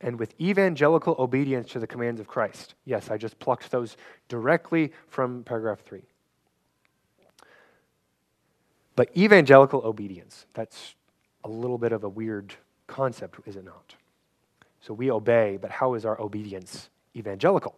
and 0.00 0.18
with 0.18 0.34
evangelical 0.40 1.14
obedience 1.18 1.70
to 1.72 1.78
the 1.78 1.86
commands 1.86 2.20
of 2.20 2.26
Christ. 2.26 2.74
Yes, 2.84 3.10
I 3.10 3.18
just 3.18 3.38
plucked 3.38 3.70
those 3.70 3.96
directly 4.28 4.92
from 5.08 5.44
paragraph 5.44 5.80
3. 5.80 6.02
But 8.96 9.16
evangelical 9.16 9.82
obedience, 9.84 10.46
that's 10.54 10.94
a 11.44 11.48
little 11.48 11.78
bit 11.78 11.92
of 11.92 12.04
a 12.04 12.08
weird 12.08 12.54
concept, 12.86 13.36
is 13.46 13.56
it 13.56 13.64
not? 13.64 13.94
So 14.80 14.94
we 14.94 15.10
obey, 15.10 15.58
but 15.60 15.70
how 15.70 15.94
is 15.94 16.04
our 16.04 16.20
obedience 16.20 16.88
evangelical? 17.14 17.76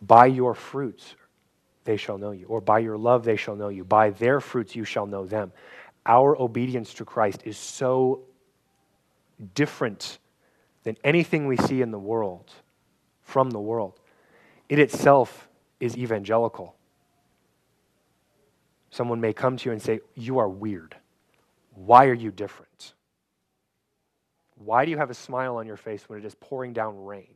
By 0.00 0.26
your 0.26 0.54
fruits 0.54 1.14
they 1.84 1.96
shall 1.96 2.18
know 2.18 2.30
you, 2.30 2.46
or 2.46 2.60
by 2.60 2.78
your 2.78 2.96
love 2.96 3.24
they 3.24 3.36
shall 3.36 3.56
know 3.56 3.68
you. 3.68 3.84
By 3.84 4.10
their 4.10 4.40
fruits 4.40 4.76
you 4.76 4.84
shall 4.84 5.06
know 5.06 5.26
them. 5.26 5.52
Our 6.06 6.40
obedience 6.40 6.94
to 6.94 7.04
Christ 7.04 7.42
is 7.44 7.56
so 7.56 8.22
different 9.54 10.18
than 10.84 10.96
anything 11.04 11.46
we 11.46 11.56
see 11.56 11.80
in 11.80 11.90
the 11.90 11.98
world, 11.98 12.52
from 13.22 13.50
the 13.50 13.60
world. 13.60 14.00
It 14.68 14.78
itself 14.78 15.48
is 15.80 15.96
evangelical. 15.96 16.74
Someone 18.90 19.20
may 19.20 19.32
come 19.32 19.56
to 19.56 19.68
you 19.68 19.72
and 19.72 19.80
say, 19.80 20.00
You 20.14 20.38
are 20.38 20.48
weird. 20.48 20.96
Why 21.74 22.06
are 22.06 22.14
you 22.14 22.30
different? 22.30 22.94
Why 24.56 24.84
do 24.84 24.90
you 24.90 24.98
have 24.98 25.10
a 25.10 25.14
smile 25.14 25.56
on 25.56 25.66
your 25.66 25.76
face 25.76 26.08
when 26.08 26.18
it 26.18 26.24
is 26.24 26.34
pouring 26.34 26.72
down 26.72 27.04
rain? 27.04 27.34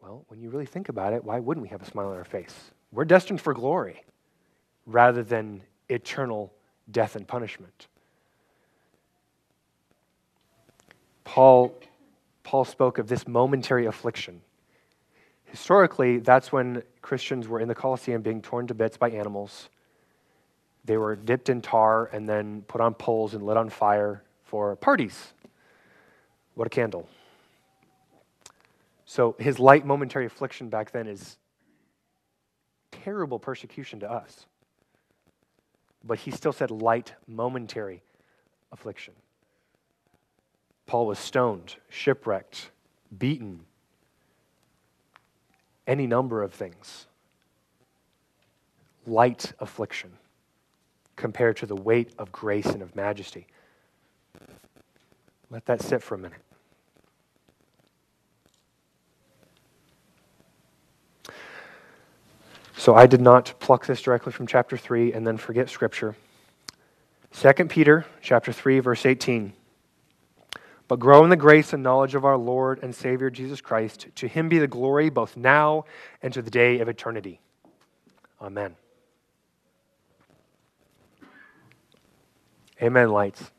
Well, 0.00 0.24
when 0.28 0.40
you 0.40 0.48
really 0.48 0.66
think 0.66 0.88
about 0.88 1.12
it, 1.12 1.24
why 1.24 1.40
wouldn't 1.40 1.62
we 1.62 1.68
have 1.70 1.82
a 1.82 1.84
smile 1.84 2.08
on 2.08 2.16
our 2.16 2.24
face? 2.24 2.54
We're 2.90 3.04
destined 3.04 3.40
for 3.40 3.52
glory 3.52 4.04
rather 4.86 5.22
than 5.22 5.62
eternal 5.90 6.52
death 6.90 7.16
and 7.16 7.26
punishment. 7.26 7.88
Paul, 11.24 11.74
Paul 12.42 12.64
spoke 12.64 12.98
of 12.98 13.08
this 13.08 13.28
momentary 13.28 13.86
affliction. 13.86 14.40
Historically, 15.44 16.18
that's 16.18 16.52
when 16.52 16.82
Christians 17.02 17.48
were 17.48 17.60
in 17.60 17.68
the 17.68 17.74
Colosseum 17.74 18.22
being 18.22 18.40
torn 18.40 18.66
to 18.68 18.74
bits 18.74 18.96
by 18.96 19.10
animals. 19.10 19.68
They 20.84 20.96
were 20.96 21.16
dipped 21.16 21.48
in 21.48 21.60
tar 21.60 22.06
and 22.12 22.28
then 22.28 22.62
put 22.62 22.80
on 22.80 22.94
poles 22.94 23.34
and 23.34 23.44
lit 23.44 23.56
on 23.56 23.68
fire 23.68 24.22
for 24.44 24.74
parties. 24.76 25.32
What 26.54 26.66
a 26.66 26.70
candle. 26.70 27.08
So 29.04 29.34
his 29.38 29.58
light 29.58 29.84
momentary 29.84 30.26
affliction 30.26 30.68
back 30.68 30.92
then 30.92 31.06
is 31.06 31.36
terrible 32.90 33.38
persecution 33.38 34.00
to 34.00 34.10
us. 34.10 34.46
But 36.04 36.20
he 36.20 36.30
still 36.30 36.52
said 36.52 36.70
light 36.70 37.14
momentary 37.26 38.02
affliction. 38.72 39.14
Paul 40.86 41.06
was 41.06 41.18
stoned, 41.18 41.76
shipwrecked, 41.88 42.70
beaten, 43.16 43.60
any 45.86 46.06
number 46.06 46.42
of 46.42 46.52
things. 46.52 47.06
Light 49.06 49.52
affliction 49.60 50.12
compared 51.16 51.56
to 51.58 51.66
the 51.66 51.76
weight 51.76 52.12
of 52.18 52.32
grace 52.32 52.66
and 52.66 52.82
of 52.82 52.96
majesty. 52.96 53.46
Let 55.50 55.66
that 55.66 55.82
sit 55.82 56.02
for 56.02 56.14
a 56.14 56.18
minute. 56.18 56.40
So 62.80 62.94
I 62.94 63.06
did 63.06 63.20
not 63.20 63.52
pluck 63.60 63.84
this 63.84 64.00
directly 64.00 64.32
from 64.32 64.46
chapter 64.46 64.74
3 64.74 65.12
and 65.12 65.26
then 65.26 65.36
forget 65.36 65.68
scripture. 65.68 66.16
2 67.32 67.52
Peter 67.66 68.06
chapter 68.22 68.54
3 68.54 68.80
verse 68.80 69.04
18. 69.04 69.52
But 70.88 70.98
grow 70.98 71.22
in 71.22 71.28
the 71.28 71.36
grace 71.36 71.74
and 71.74 71.82
knowledge 71.82 72.14
of 72.14 72.24
our 72.24 72.38
Lord 72.38 72.78
and 72.82 72.94
Savior 72.94 73.28
Jesus 73.28 73.60
Christ. 73.60 74.06
To 74.14 74.26
him 74.26 74.48
be 74.48 74.58
the 74.58 74.66
glory 74.66 75.10
both 75.10 75.36
now 75.36 75.84
and 76.22 76.32
to 76.32 76.40
the 76.40 76.50
day 76.50 76.80
of 76.80 76.88
eternity. 76.88 77.38
Amen. 78.40 78.74
Amen, 82.80 83.10
lights. 83.10 83.50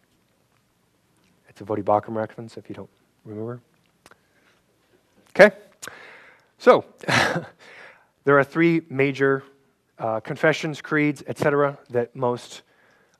It's 1.47 1.61
a 1.61 1.63
Baucham 1.63 2.15
reference 2.15 2.57
if 2.57 2.67
you 2.69 2.73
don't 2.73 2.89
remember. 3.23 3.61
Okay? 5.29 5.55
So, 6.57 6.85
there 8.23 8.37
are 8.37 8.43
three 8.43 8.81
major 8.89 9.43
uh, 9.97 10.19
confessions, 10.19 10.81
creeds, 10.81 11.23
etc., 11.27 11.77
that 11.89 12.15
most 12.15 12.61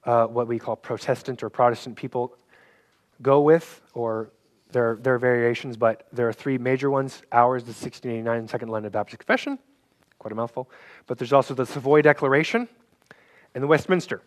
uh, 0.06 0.26
what 0.26 0.48
we 0.48 0.58
call 0.58 0.76
Protestant 0.76 1.44
or 1.44 1.50
Protestant 1.50 1.96
people 1.96 2.36
go 3.22 3.42
with, 3.42 3.82
or 3.94 4.32
there, 4.72 4.98
there 5.02 5.16
are 5.16 5.20
variations, 5.20 5.78
but 5.78 6.08
there 6.12 6.28
are 6.28 6.34
three 6.34 6.58
major 6.58 6.90
ones 6.90 7.22
ours, 7.32 7.64
the 7.64 7.70
1689 7.70 8.48
Second 8.48 8.70
London 8.70 8.92
Baptist 8.92 9.20
Confession, 9.20 9.60
quite 10.18 10.32
a 10.32 10.36
mouthful, 10.36 10.70
but 11.08 11.18
there's 11.18 11.34
also 11.34 11.54
the 11.54 11.66
Savoy 11.66 12.02
Declaration 12.02 12.68
and 13.54 13.64
the 13.64 13.68
Westminster. 13.68 14.22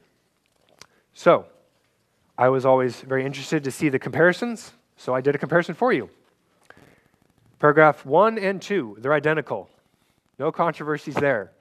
So, 1.13 1.47
I 2.37 2.49
was 2.49 2.67
always 2.67 3.01
very 3.01 3.25
interested 3.25 3.63
to 3.65 3.71
see 3.71 3.89
the 3.89 3.99
comparisons, 3.99 4.73
so 4.97 5.15
I 5.15 5.21
did 5.21 5.35
a 5.35 5.39
comparison 5.39 5.75
for 5.75 5.93
you. 5.93 6.11
Paragraph 7.61 8.05
1 8.05 8.39
and 8.39 8.61
2, 8.61 8.99
they're 9.01 9.13
identical. 9.13 9.71
No 10.39 10.51
controversies 10.51 11.15
there. 11.15 11.53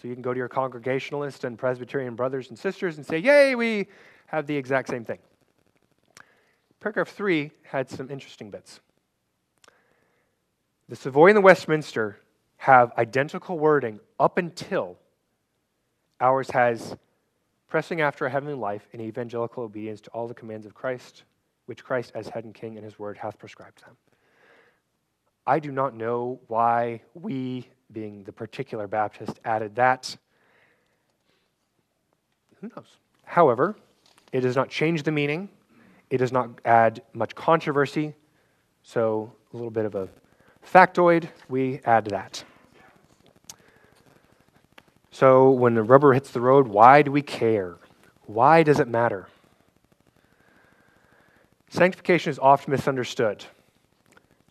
So 0.00 0.08
you 0.08 0.14
can 0.14 0.22
go 0.22 0.32
to 0.32 0.38
your 0.38 0.48
Congregationalist 0.48 1.44
and 1.44 1.58
Presbyterian 1.58 2.14
brothers 2.14 2.48
and 2.48 2.58
sisters 2.58 2.96
and 2.96 3.06
say, 3.06 3.18
Yay, 3.18 3.54
we 3.54 3.88
have 4.26 4.46
the 4.46 4.56
exact 4.56 4.88
same 4.88 5.04
thing. 5.04 5.18
Paragraph 6.80 7.08
3 7.10 7.50
had 7.62 7.88
some 7.88 8.10
interesting 8.10 8.50
bits. 8.50 8.80
The 10.88 10.96
Savoy 10.96 11.28
and 11.28 11.36
the 11.36 11.42
Westminster 11.42 12.18
have 12.56 12.92
identical 12.98 13.58
wording 13.58 14.00
up 14.18 14.38
until 14.38 14.98
ours 16.20 16.50
has 16.50 16.96
pressing 17.68 18.00
after 18.00 18.26
a 18.26 18.30
heavenly 18.30 18.54
life 18.54 18.86
in 18.92 19.00
evangelical 19.00 19.62
obedience 19.62 20.00
to 20.02 20.10
all 20.10 20.28
the 20.28 20.34
commands 20.34 20.66
of 20.66 20.74
Christ, 20.74 21.24
which 21.66 21.82
Christ, 21.82 22.12
as 22.14 22.28
head 22.28 22.44
and 22.44 22.52
king 22.52 22.76
in 22.76 22.84
his 22.84 22.98
word, 22.98 23.16
hath 23.16 23.38
prescribed 23.38 23.82
them. 23.82 23.96
I 25.46 25.58
do 25.58 25.72
not 25.72 25.94
know 25.94 26.40
why 26.46 27.02
we, 27.14 27.68
being 27.92 28.24
the 28.24 28.32
particular 28.32 28.86
Baptist, 28.86 29.40
added 29.44 29.76
that. 29.76 30.16
Who 32.60 32.70
knows? 32.76 32.96
However, 33.24 33.76
it 34.32 34.40
does 34.40 34.56
not 34.56 34.68
change 34.68 35.02
the 35.02 35.12
meaning 35.12 35.48
it 36.12 36.18
does 36.18 36.30
not 36.30 36.50
add 36.66 37.00
much 37.14 37.34
controversy, 37.34 38.14
so 38.82 39.32
a 39.50 39.56
little 39.56 39.70
bit 39.70 39.86
of 39.86 39.94
a 39.94 40.10
factoid, 40.62 41.26
we 41.48 41.80
add 41.86 42.04
that. 42.08 42.44
So 45.10 45.50
when 45.50 45.72
the 45.72 45.82
rubber 45.82 46.12
hits 46.12 46.30
the 46.30 46.42
road, 46.42 46.68
why 46.68 47.00
do 47.00 47.10
we 47.10 47.22
care? 47.22 47.78
Why 48.26 48.62
does 48.62 48.78
it 48.78 48.88
matter? 48.88 49.26
Sanctification 51.70 52.30
is 52.30 52.38
often 52.38 52.72
misunderstood. 52.72 53.46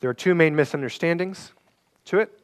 There 0.01 0.09
are 0.09 0.15
two 0.15 0.33
main 0.33 0.55
misunderstandings 0.55 1.53
to 2.05 2.19
it. 2.19 2.37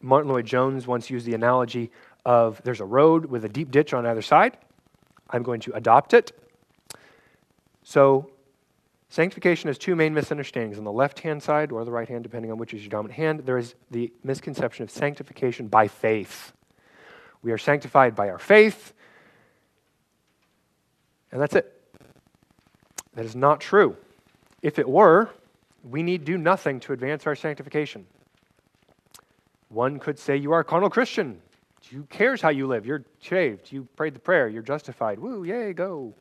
Martyn 0.00 0.32
Lloyd-Jones 0.32 0.84
once 0.84 1.10
used 1.10 1.24
the 1.24 1.34
analogy 1.34 1.92
of 2.26 2.60
there's 2.64 2.80
a 2.80 2.84
road 2.84 3.26
with 3.26 3.44
a 3.44 3.48
deep 3.48 3.70
ditch 3.70 3.94
on 3.94 4.04
either 4.04 4.20
side. 4.20 4.58
I'm 5.30 5.44
going 5.44 5.60
to 5.60 5.72
adopt 5.74 6.12
it. 6.12 6.32
So, 7.84 8.30
sanctification 9.08 9.68
has 9.68 9.78
two 9.78 9.94
main 9.94 10.12
misunderstandings. 10.12 10.76
On 10.76 10.82
the 10.82 10.92
left 10.92 11.20
hand 11.20 11.40
side, 11.40 11.70
or 11.70 11.84
the 11.84 11.92
right 11.92 12.08
hand, 12.08 12.24
depending 12.24 12.50
on 12.50 12.58
which 12.58 12.74
is 12.74 12.82
your 12.82 12.90
dominant 12.90 13.14
hand, 13.14 13.40
there 13.40 13.58
is 13.58 13.76
the 13.92 14.12
misconception 14.24 14.82
of 14.82 14.90
sanctification 14.90 15.68
by 15.68 15.86
faith. 15.86 16.52
We 17.42 17.52
are 17.52 17.58
sanctified 17.58 18.16
by 18.16 18.28
our 18.28 18.38
faith, 18.40 18.92
and 21.30 21.40
that's 21.40 21.54
it. 21.54 21.80
That 23.14 23.24
is 23.24 23.36
not 23.36 23.60
true. 23.60 23.96
If 24.62 24.80
it 24.80 24.88
were, 24.88 25.30
we 25.82 26.02
need 26.02 26.24
do 26.24 26.38
nothing 26.38 26.80
to 26.80 26.92
advance 26.92 27.26
our 27.26 27.34
sanctification. 27.34 28.06
One 29.68 29.98
could 29.98 30.18
say 30.18 30.36
you 30.36 30.52
are 30.52 30.60
a 30.60 30.64
carnal 30.64 30.90
Christian. 30.90 31.40
Who 31.90 32.04
cares 32.04 32.40
how 32.40 32.50
you 32.50 32.66
live? 32.66 32.86
You're 32.86 33.04
shaved. 33.20 33.72
You 33.72 33.88
prayed 33.96 34.14
the 34.14 34.20
prayer. 34.20 34.48
You're 34.48 34.62
justified. 34.62 35.18
Woo, 35.18 35.44
yay, 35.44 35.72
go. 35.72 36.14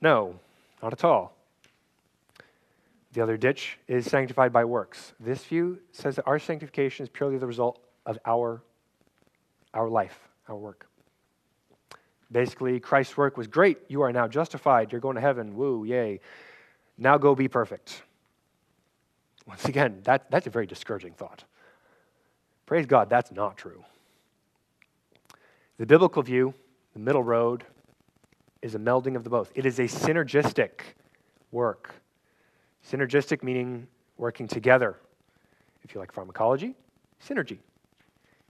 No, 0.00 0.38
not 0.82 0.92
at 0.92 1.04
all. 1.04 1.36
The 3.12 3.22
other 3.22 3.36
ditch 3.36 3.78
is 3.88 4.04
sanctified 4.04 4.52
by 4.52 4.64
works. 4.64 5.14
This 5.20 5.42
view 5.44 5.78
says 5.92 6.16
that 6.16 6.26
our 6.26 6.38
sanctification 6.38 7.04
is 7.04 7.08
purely 7.08 7.38
the 7.38 7.46
result 7.46 7.78
of 8.04 8.18
our, 8.26 8.62
our 9.72 9.88
life, 9.88 10.18
our 10.48 10.56
work. 10.56 10.86
Basically, 12.30 12.80
Christ's 12.80 13.16
work 13.16 13.36
was 13.36 13.46
great. 13.46 13.78
You 13.88 14.02
are 14.02 14.12
now 14.12 14.28
justified. 14.28 14.92
You're 14.92 15.00
going 15.00 15.14
to 15.14 15.20
heaven. 15.20 15.56
Woo, 15.56 15.84
yay. 15.84 16.20
Now 16.98 17.18
go 17.18 17.34
be 17.34 17.48
perfect. 17.48 18.02
Once 19.46 19.64
again, 19.64 20.00
that, 20.04 20.30
that's 20.30 20.46
a 20.46 20.50
very 20.50 20.66
discouraging 20.66 21.12
thought. 21.12 21.44
Praise 22.66 22.86
God, 22.86 23.08
that's 23.08 23.30
not 23.30 23.56
true. 23.56 23.84
The 25.78 25.86
biblical 25.86 26.22
view, 26.22 26.54
the 26.94 26.98
middle 26.98 27.22
road, 27.22 27.64
is 28.62 28.74
a 28.74 28.78
melding 28.78 29.14
of 29.14 29.22
the 29.22 29.30
both. 29.30 29.52
It 29.54 29.66
is 29.66 29.78
a 29.78 29.84
synergistic 29.84 30.80
work. 31.52 31.94
Synergistic 32.90 33.42
meaning 33.42 33.86
working 34.16 34.48
together. 34.48 34.96
If 35.84 35.94
you 35.94 36.00
like 36.00 36.10
pharmacology, 36.10 36.74
synergy. 37.24 37.58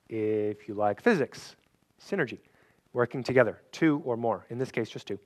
If 0.08 0.68
you 0.68 0.74
like 0.74 1.02
physics, 1.02 1.56
synergy. 2.02 2.38
Working 2.92 3.22
together, 3.22 3.60
two 3.72 4.00
or 4.04 4.16
more. 4.16 4.46
In 4.48 4.56
this 4.56 4.70
case, 4.70 4.88
just 4.88 5.06
two. 5.06 5.18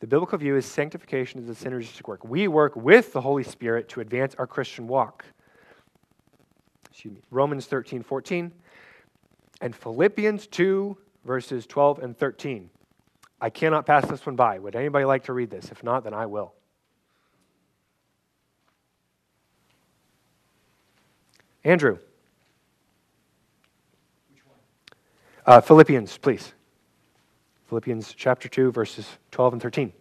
The 0.00 0.06
biblical 0.06 0.38
view 0.38 0.56
is 0.56 0.64
sanctification 0.64 1.42
is 1.42 1.48
a 1.48 1.68
synergistic 1.68 2.08
work. 2.08 2.24
We 2.24 2.48
work 2.48 2.74
with 2.74 3.12
the 3.12 3.20
Holy 3.20 3.44
Spirit 3.44 3.88
to 3.90 4.00
advance 4.00 4.34
our 4.36 4.46
Christian 4.46 4.88
walk. 4.88 5.26
Excuse 6.90 7.14
me. 7.14 7.20
Romans 7.30 7.66
13, 7.66 8.02
14, 8.02 8.50
and 9.60 9.76
Philippians 9.76 10.46
2, 10.46 10.96
verses 11.24 11.66
12 11.66 11.98
and 11.98 12.16
13. 12.16 12.70
I 13.42 13.50
cannot 13.50 13.84
pass 13.84 14.06
this 14.06 14.24
one 14.24 14.36
by. 14.36 14.58
Would 14.58 14.74
anybody 14.74 15.04
like 15.04 15.24
to 15.24 15.34
read 15.34 15.50
this? 15.50 15.70
If 15.70 15.82
not, 15.84 16.04
then 16.04 16.14
I 16.14 16.26
will. 16.26 16.54
Andrew. 21.62 21.98
Uh, 25.44 25.60
Philippians, 25.60 26.16
please. 26.18 26.54
Philippians 27.70 28.14
chapter 28.14 28.48
2, 28.48 28.72
verses 28.72 29.06
12 29.30 29.52
and 29.52 29.62
13. 29.62 29.92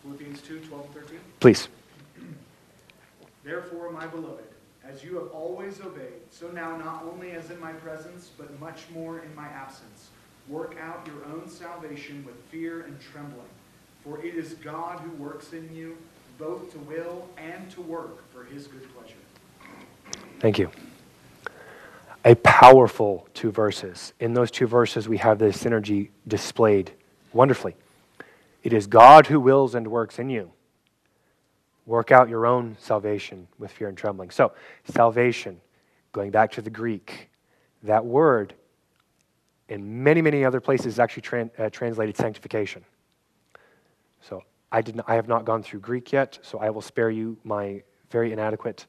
Philippians 0.00 0.40
2 0.40 0.60
12 0.60 0.84
and 0.86 0.94
13. 0.94 1.18
Please. 1.40 1.68
Therefore, 3.44 3.90
my 3.92 4.06
beloved, 4.06 4.44
as 4.82 5.04
you 5.04 5.16
have 5.16 5.28
always 5.32 5.82
obeyed, 5.82 6.22
so 6.30 6.48
now 6.48 6.74
not 6.78 7.04
only 7.04 7.32
as 7.32 7.50
in 7.50 7.60
my 7.60 7.74
presence, 7.74 8.30
but 8.38 8.58
much 8.58 8.86
more 8.94 9.18
in 9.18 9.34
my 9.34 9.48
absence, 9.48 10.08
work 10.48 10.76
out 10.80 11.06
your 11.06 11.24
own 11.32 11.48
salvation 11.48 12.24
with 12.24 12.36
fear 12.50 12.82
and 12.82 12.98
trembling. 13.00 13.48
For 14.04 14.24
it 14.24 14.34
is 14.34 14.54
God 14.54 15.00
who 15.00 15.10
works 15.22 15.52
in 15.52 15.74
you, 15.74 15.96
both 16.38 16.72
to 16.72 16.78
will 16.78 17.28
and 17.36 17.70
to 17.72 17.82
work 17.82 18.30
for 18.32 18.44
his 18.44 18.66
good 18.66 18.86
pleasure. 18.94 19.14
Thank 20.40 20.58
you. 20.58 20.70
A 22.24 22.34
powerful 22.36 23.28
two 23.34 23.50
verses. 23.50 24.12
In 24.20 24.34
those 24.34 24.50
two 24.50 24.66
verses, 24.66 25.08
we 25.08 25.18
have 25.18 25.38
the 25.38 25.46
synergy 25.46 26.08
displayed 26.26 26.92
wonderfully. 27.32 27.76
It 28.62 28.72
is 28.72 28.86
God 28.86 29.26
who 29.26 29.40
wills 29.40 29.74
and 29.74 29.86
works 29.88 30.18
in 30.18 30.28
you. 30.28 30.50
Work 31.86 32.12
out 32.12 32.28
your 32.28 32.46
own 32.46 32.76
salvation 32.78 33.48
with 33.58 33.72
fear 33.72 33.88
and 33.88 33.96
trembling. 33.96 34.30
So, 34.30 34.52
salvation, 34.84 35.60
going 36.12 36.30
back 36.30 36.52
to 36.52 36.62
the 36.62 36.70
Greek, 36.70 37.30
that 37.82 38.04
word 38.04 38.54
in 39.70 40.02
many, 40.02 40.20
many 40.20 40.44
other 40.44 40.60
places 40.60 40.98
actually 40.98 41.22
tran- 41.22 41.50
uh, 41.58 41.70
translated 41.70 42.16
sanctification. 42.16 42.84
So, 44.20 44.42
I, 44.70 44.82
did 44.82 45.00
I 45.06 45.14
have 45.14 45.28
not 45.28 45.44
gone 45.44 45.62
through 45.62 45.80
Greek 45.80 46.12
yet, 46.12 46.38
so 46.42 46.58
I 46.58 46.70
will 46.70 46.82
spare 46.82 47.10
you 47.10 47.38
my 47.42 47.82
very 48.10 48.32
inadequate 48.32 48.86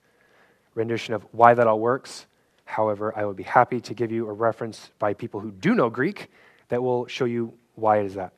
rendition 0.76 1.14
of 1.14 1.26
why 1.32 1.54
that 1.54 1.68
all 1.68 1.80
works. 1.80 2.26
However, 2.66 3.18
I 3.18 3.26
would 3.26 3.36
be 3.36 3.44
happy 3.44 3.80
to 3.82 3.94
give 3.94 4.12
you 4.12 4.28
a 4.28 4.34
reference 4.34 4.92
by 5.00 5.14
people 5.14 5.40
who 5.40 5.52
do 5.52 5.74
know 5.74 5.90
Greek 5.90 6.30
that 6.70 6.82
will 6.82 7.08
show 7.08 7.26
you 7.26 7.54
why 7.76 8.00
it 8.00 8.06
is 8.06 8.14
that. 8.16 8.34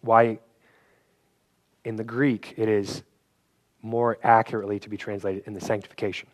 Why 0.00 0.38
in 1.84 1.96
the 1.96 2.04
Greek 2.04 2.54
it 2.56 2.68
is 2.68 3.02
more 3.82 4.18
accurately 4.22 4.78
to 4.80 4.88
be 4.88 4.96
translated 4.96 5.44
in 5.46 5.54
the 5.54 5.60
sanctification. 5.60 6.28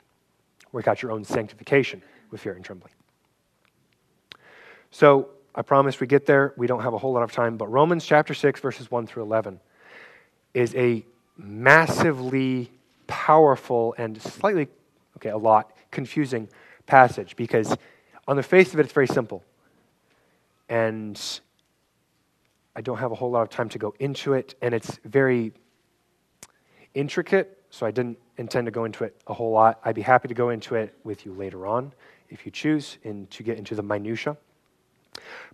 Work 0.72 0.88
out 0.88 1.02
your 1.02 1.12
own 1.12 1.24
sanctification 1.24 2.02
with 2.30 2.40
fear 2.40 2.54
and 2.54 2.64
trembling. 2.64 2.92
So 4.90 5.28
I 5.54 5.62
promise 5.62 6.00
we 6.00 6.06
get 6.06 6.26
there. 6.26 6.52
We 6.56 6.66
don't 6.66 6.82
have 6.82 6.94
a 6.94 6.98
whole 6.98 7.12
lot 7.12 7.22
of 7.22 7.32
time, 7.32 7.56
but 7.56 7.68
Romans 7.68 8.04
chapter 8.04 8.34
6, 8.34 8.60
verses 8.60 8.90
1 8.90 9.06
through 9.06 9.22
11 9.22 9.60
is 10.52 10.74
a 10.74 11.04
massively 11.36 12.70
powerful 13.06 13.94
and 13.98 14.20
slightly, 14.20 14.68
okay, 15.16 15.30
a 15.30 15.36
lot 15.36 15.72
confusing 15.90 16.48
passage 16.86 17.36
because 17.36 17.76
on 18.26 18.36
the 18.36 18.42
face 18.42 18.72
of 18.72 18.80
it, 18.80 18.84
it's 18.84 18.92
very 18.92 19.06
simple. 19.06 19.42
And 20.68 21.20
I 22.74 22.80
don't 22.80 22.98
have 22.98 23.12
a 23.12 23.14
whole 23.14 23.30
lot 23.30 23.42
of 23.42 23.50
time 23.50 23.68
to 23.70 23.78
go 23.78 23.94
into 24.00 24.32
it, 24.32 24.54
and 24.60 24.74
it's 24.74 24.98
very 25.04 25.52
intricate, 26.94 27.62
so 27.70 27.86
I 27.86 27.90
didn't 27.90 28.18
intend 28.38 28.66
to 28.66 28.70
go 28.72 28.84
into 28.84 29.04
it 29.04 29.20
a 29.26 29.34
whole 29.34 29.52
lot. 29.52 29.80
I'd 29.84 29.94
be 29.94 30.02
happy 30.02 30.28
to 30.28 30.34
go 30.34 30.48
into 30.50 30.74
it 30.74 30.96
with 31.04 31.24
you 31.24 31.32
later 31.32 31.66
on 31.66 31.92
if 32.30 32.44
you 32.44 32.50
choose 32.50 32.98
and 33.04 33.30
to 33.30 33.42
get 33.42 33.58
into 33.58 33.74
the 33.74 33.82
minutia. 33.82 34.36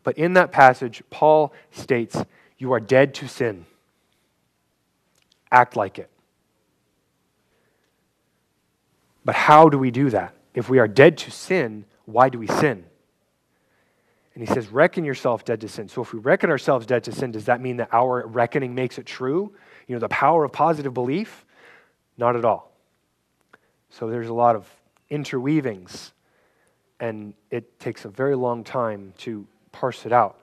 But 0.02 0.18
in 0.18 0.34
that 0.34 0.52
passage, 0.52 1.02
Paul 1.10 1.52
states, 1.70 2.22
You 2.58 2.72
are 2.72 2.80
dead 2.80 3.14
to 3.14 3.28
sin. 3.28 3.66
Act 5.52 5.76
like 5.76 5.98
it. 5.98 6.10
But 9.24 9.34
how 9.34 9.68
do 9.68 9.78
we 9.78 9.90
do 9.90 10.10
that? 10.10 10.34
If 10.54 10.68
we 10.68 10.78
are 10.78 10.88
dead 10.88 11.18
to 11.18 11.30
sin, 11.30 11.84
why 12.04 12.28
do 12.28 12.38
we 12.38 12.46
sin? 12.46 12.84
And 14.34 14.48
he 14.48 14.52
says, 14.52 14.68
Reckon 14.68 15.04
yourself 15.04 15.44
dead 15.44 15.60
to 15.60 15.68
sin. 15.68 15.88
So 15.88 16.02
if 16.02 16.12
we 16.12 16.18
reckon 16.18 16.50
ourselves 16.50 16.86
dead 16.86 17.04
to 17.04 17.12
sin, 17.12 17.30
does 17.32 17.44
that 17.46 17.60
mean 17.60 17.76
that 17.78 17.90
our 17.92 18.26
reckoning 18.26 18.74
makes 18.74 18.98
it 18.98 19.06
true? 19.06 19.52
You 19.86 19.96
know, 19.96 20.00
the 20.00 20.08
power 20.08 20.44
of 20.44 20.52
positive 20.52 20.94
belief? 20.94 21.44
Not 22.16 22.36
at 22.36 22.44
all. 22.44 22.72
So 23.90 24.08
there's 24.08 24.28
a 24.28 24.34
lot 24.34 24.56
of 24.56 24.68
interweavings, 25.10 26.12
and 27.00 27.32
it 27.50 27.80
takes 27.80 28.04
a 28.04 28.08
very 28.08 28.36
long 28.36 28.62
time 28.62 29.14
to 29.18 29.46
parse 29.72 30.04
it 30.04 30.12
out. 30.12 30.38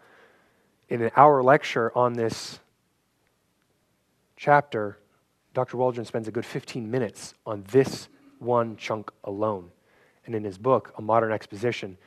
In 0.89 1.01
an 1.01 1.11
hour 1.15 1.43
lecture 1.43 1.95
on 1.95 2.13
this 2.13 2.59
chapter, 4.35 4.97
Dr. 5.53 5.77
Waldron 5.77 6.05
spends 6.05 6.27
a 6.27 6.31
good 6.31 6.45
15 6.45 6.89
minutes 6.89 7.35
on 7.45 7.63
this 7.71 8.09
one 8.39 8.75
chunk 8.75 9.11
alone. 9.23 9.69
And 10.25 10.35
in 10.35 10.43
his 10.43 10.57
book, 10.57 10.93
A 10.97 11.01
Modern 11.01 11.31
Exposition, 11.31 11.97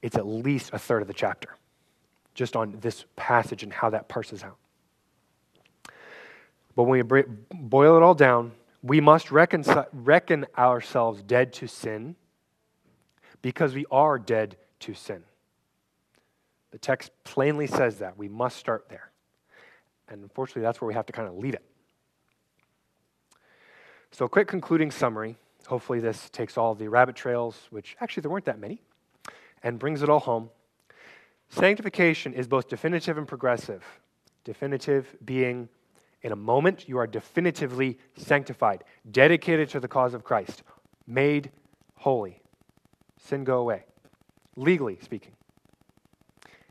it's 0.00 0.16
at 0.16 0.26
least 0.26 0.70
a 0.72 0.78
third 0.78 1.02
of 1.02 1.08
the 1.08 1.14
chapter, 1.14 1.56
just 2.34 2.56
on 2.56 2.78
this 2.80 3.04
passage 3.16 3.62
and 3.62 3.72
how 3.72 3.90
that 3.90 4.08
parses 4.08 4.42
out. 4.42 4.56
But 6.74 6.84
when 6.84 7.06
we 7.06 7.22
boil 7.52 7.96
it 7.96 8.02
all 8.02 8.14
down, 8.14 8.52
we 8.82 9.00
must 9.00 9.30
reckon, 9.30 9.64
reckon 9.92 10.46
ourselves 10.56 11.22
dead 11.22 11.52
to 11.54 11.66
sin 11.66 12.16
because 13.42 13.74
we 13.74 13.84
are 13.90 14.18
dead 14.18 14.56
to 14.80 14.94
sin. 14.94 15.22
The 16.70 16.78
text 16.78 17.10
plainly 17.24 17.66
says 17.66 17.98
that. 17.98 18.16
We 18.16 18.28
must 18.28 18.56
start 18.56 18.88
there. 18.88 19.10
And 20.08 20.22
unfortunately, 20.22 20.62
that's 20.62 20.80
where 20.80 20.88
we 20.88 20.94
have 20.94 21.06
to 21.06 21.12
kind 21.12 21.28
of 21.28 21.36
leave 21.36 21.54
it. 21.54 21.64
So, 24.10 24.24
a 24.24 24.28
quick 24.28 24.48
concluding 24.48 24.90
summary. 24.90 25.36
Hopefully, 25.66 26.00
this 26.00 26.28
takes 26.30 26.58
all 26.58 26.74
the 26.74 26.88
rabbit 26.88 27.14
trails, 27.14 27.66
which 27.70 27.96
actually 28.00 28.22
there 28.22 28.30
weren't 28.30 28.46
that 28.46 28.58
many, 28.58 28.82
and 29.62 29.78
brings 29.78 30.02
it 30.02 30.08
all 30.08 30.20
home. 30.20 30.50
Sanctification 31.48 32.34
is 32.34 32.48
both 32.48 32.68
definitive 32.68 33.16
and 33.16 33.28
progressive. 33.28 33.84
Definitive 34.44 35.14
being 35.24 35.68
in 36.22 36.32
a 36.32 36.36
moment, 36.36 36.88
you 36.88 36.98
are 36.98 37.06
definitively 37.06 37.98
sanctified, 38.16 38.84
dedicated 39.10 39.68
to 39.70 39.80
the 39.80 39.88
cause 39.88 40.14
of 40.14 40.24
Christ, 40.24 40.62
made 41.06 41.50
holy. 41.96 42.41
Sin 43.24 43.44
go 43.44 43.58
away, 43.58 43.84
legally 44.56 44.98
speaking. 45.00 45.32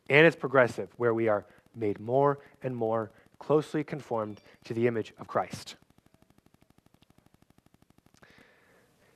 And 0.09 0.25
it's 0.27 0.35
progressive, 0.35 0.89
where 0.97 1.13
we 1.13 1.29
are 1.29 1.45
made 1.73 1.99
more 1.99 2.39
and 2.61 2.75
more 2.75 3.11
closely 3.39 3.83
conformed 3.83 4.41
to 4.65 4.73
the 4.73 4.85
image 4.85 5.13
of 5.17 5.27
Christ. 5.27 5.75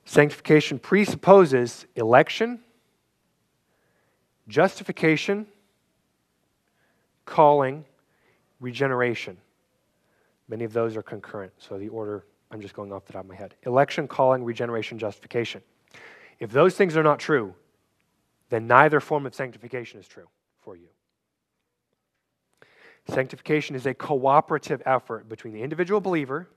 Sanctification 0.06 0.78
presupposes 0.78 1.84
election, 1.94 2.60
justification, 4.48 5.46
calling, 7.26 7.84
regeneration. 8.60 9.36
Many 10.48 10.64
of 10.64 10.72
those 10.72 10.96
are 10.96 11.02
concurrent, 11.02 11.52
so 11.58 11.76
the 11.76 11.88
order, 11.88 12.24
I'm 12.50 12.62
just 12.62 12.72
going 12.72 12.92
off 12.92 13.04
the 13.04 13.12
top 13.12 13.24
of 13.24 13.28
my 13.28 13.34
head. 13.34 13.56
Election, 13.64 14.08
calling, 14.08 14.42
regeneration, 14.44 14.98
justification. 14.98 15.60
If 16.38 16.52
those 16.52 16.74
things 16.74 16.96
are 16.96 17.02
not 17.02 17.18
true, 17.18 17.54
then 18.50 18.66
neither 18.66 19.00
form 19.00 19.26
of 19.26 19.34
sanctification 19.34 19.98
is 20.00 20.06
true 20.06 20.28
for 20.60 20.76
you. 20.76 20.88
Sanctification 23.08 23.76
is 23.76 23.86
a 23.86 23.94
cooperative 23.94 24.82
effort 24.84 25.28
between 25.28 25.54
the 25.54 25.62
individual 25.62 26.00
believer 26.00 26.48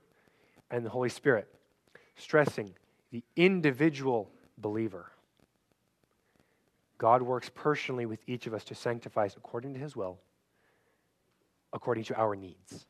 and 0.70 0.84
the 0.84 0.90
Holy 0.90 1.08
Spirit, 1.08 1.48
stressing 2.16 2.74
the 3.10 3.22
individual 3.36 4.30
believer. 4.58 5.12
God 6.98 7.22
works 7.22 7.50
personally 7.54 8.04
with 8.04 8.20
each 8.26 8.46
of 8.46 8.54
us 8.54 8.64
to 8.64 8.74
sanctify 8.74 9.26
us 9.26 9.36
according 9.36 9.74
to 9.74 9.80
his 9.80 9.96
will, 9.96 10.18
according 11.72 12.04
to 12.04 12.16
our 12.16 12.36
needs. 12.36 12.86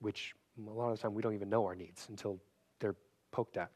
which 0.00 0.34
a 0.58 0.70
lot 0.70 0.90
of 0.90 0.96
the 0.96 1.02
time 1.02 1.14
we 1.14 1.22
don't 1.22 1.34
even 1.34 1.48
know 1.48 1.64
our 1.64 1.74
needs 1.74 2.06
until 2.08 2.38
they're 2.80 2.96
poked 3.30 3.56
at. 3.56 3.70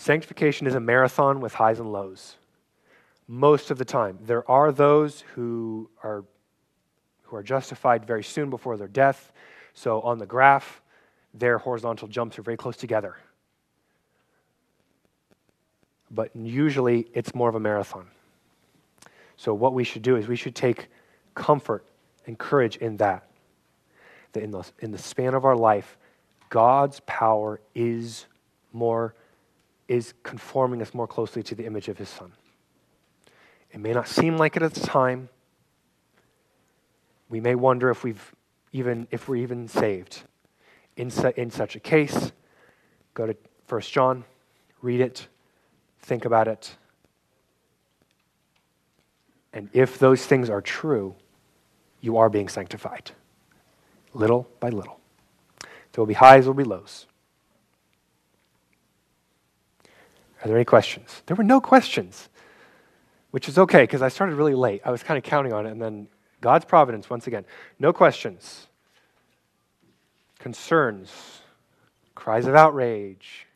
Sanctification 0.00 0.66
is 0.66 0.74
a 0.74 0.80
marathon 0.80 1.40
with 1.40 1.52
highs 1.52 1.78
and 1.78 1.92
lows. 1.92 2.36
Most 3.28 3.70
of 3.70 3.76
the 3.76 3.84
time. 3.84 4.18
There 4.22 4.50
are 4.50 4.72
those 4.72 5.24
who 5.34 5.90
are, 6.02 6.24
who 7.24 7.36
are 7.36 7.42
justified 7.42 8.06
very 8.06 8.24
soon 8.24 8.48
before 8.48 8.78
their 8.78 8.88
death. 8.88 9.30
So 9.74 10.00
on 10.00 10.16
the 10.16 10.24
graph, 10.24 10.80
their 11.34 11.58
horizontal 11.58 12.08
jumps 12.08 12.38
are 12.38 12.42
very 12.42 12.56
close 12.56 12.78
together. 12.78 13.18
But 16.10 16.34
usually 16.34 17.08
it's 17.12 17.34
more 17.34 17.50
of 17.50 17.54
a 17.54 17.60
marathon. 17.60 18.06
So 19.36 19.52
what 19.52 19.74
we 19.74 19.84
should 19.84 20.00
do 20.00 20.16
is 20.16 20.26
we 20.26 20.34
should 20.34 20.54
take 20.54 20.88
comfort 21.34 21.84
and 22.26 22.38
courage 22.38 22.78
in 22.78 22.96
that. 22.96 23.28
That 24.32 24.44
in 24.44 24.50
the, 24.50 24.64
in 24.78 24.92
the 24.92 24.98
span 24.98 25.34
of 25.34 25.44
our 25.44 25.56
life, 25.56 25.98
God's 26.48 27.00
power 27.00 27.60
is 27.74 28.24
more 28.72 29.14
is 29.90 30.14
conforming 30.22 30.80
us 30.80 30.94
more 30.94 31.08
closely 31.08 31.42
to 31.42 31.56
the 31.56 31.66
image 31.66 31.88
of 31.88 31.98
his 31.98 32.08
son. 32.08 32.30
It 33.72 33.80
may 33.80 33.92
not 33.92 34.06
seem 34.06 34.36
like 34.36 34.54
it 34.54 34.62
at 34.62 34.72
the 34.72 34.86
time. 34.86 35.28
We 37.28 37.40
may 37.40 37.56
wonder 37.56 37.90
if 37.90 38.04
we've 38.04 38.32
even 38.72 39.08
if 39.10 39.28
we're 39.28 39.36
even 39.36 39.66
saved. 39.66 40.22
In, 40.96 41.10
su- 41.10 41.32
in 41.36 41.50
such 41.50 41.74
a 41.74 41.80
case, 41.80 42.30
go 43.14 43.26
to 43.26 43.36
1 43.68 43.80
John, 43.80 44.24
read 44.80 45.00
it, 45.00 45.26
think 45.98 46.24
about 46.24 46.46
it. 46.46 46.76
And 49.52 49.70
if 49.72 49.98
those 49.98 50.24
things 50.24 50.48
are 50.50 50.60
true, 50.60 51.16
you 52.00 52.16
are 52.18 52.28
being 52.28 52.48
sanctified, 52.48 53.10
little 54.14 54.48
by 54.60 54.68
little. 54.68 55.00
There 55.60 56.02
will 56.02 56.06
be 56.06 56.14
highs, 56.14 56.44
there 56.44 56.52
will 56.52 56.62
be 56.62 56.68
lows. 56.68 57.06
Are 60.42 60.48
there 60.48 60.56
any 60.56 60.64
questions? 60.64 61.22
There 61.26 61.36
were 61.36 61.44
no 61.44 61.60
questions, 61.60 62.28
which 63.30 63.48
is 63.48 63.58
okay 63.58 63.82
because 63.82 64.00
I 64.00 64.08
started 64.08 64.36
really 64.36 64.54
late. 64.54 64.80
I 64.84 64.90
was 64.90 65.02
kind 65.02 65.18
of 65.18 65.24
counting 65.24 65.52
on 65.52 65.66
it, 65.66 65.70
and 65.70 65.80
then 65.80 66.08
God's 66.40 66.64
providence, 66.64 67.10
once 67.10 67.26
again. 67.26 67.44
No 67.78 67.92
questions, 67.92 68.66
concerns, 70.38 71.42
cries 72.14 72.46
of 72.46 72.54
outrage. 72.54 73.46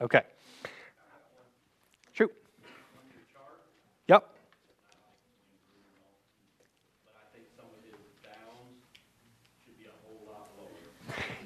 Okay. 0.00 0.22
Shoot. 2.14 2.32
Yep. 4.08 4.28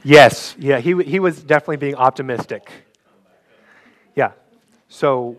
Yes, 0.04 0.54
yeah, 0.56 0.78
he, 0.78 1.02
he 1.02 1.18
was 1.18 1.42
definitely 1.42 1.78
being 1.78 1.96
optimistic. 1.96 2.70
Yeah. 4.16 4.32
So 4.88 5.36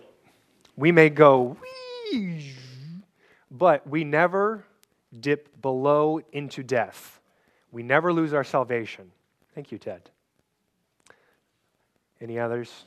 we 0.78 0.92
may 0.92 1.10
go, 1.10 1.58
but 3.52 3.88
we 3.88 4.04
never 4.04 4.64
dip 5.20 5.62
below 5.62 6.22
into 6.32 6.64
death. 6.64 7.20
We 7.72 7.84
never 7.84 8.14
lose 8.14 8.34
our 8.34 8.44
salvation. 8.44 9.12
Thank 9.56 9.72
you, 9.72 9.78
Ted. 9.78 10.10
Any 12.22 12.40
others? 12.40 12.86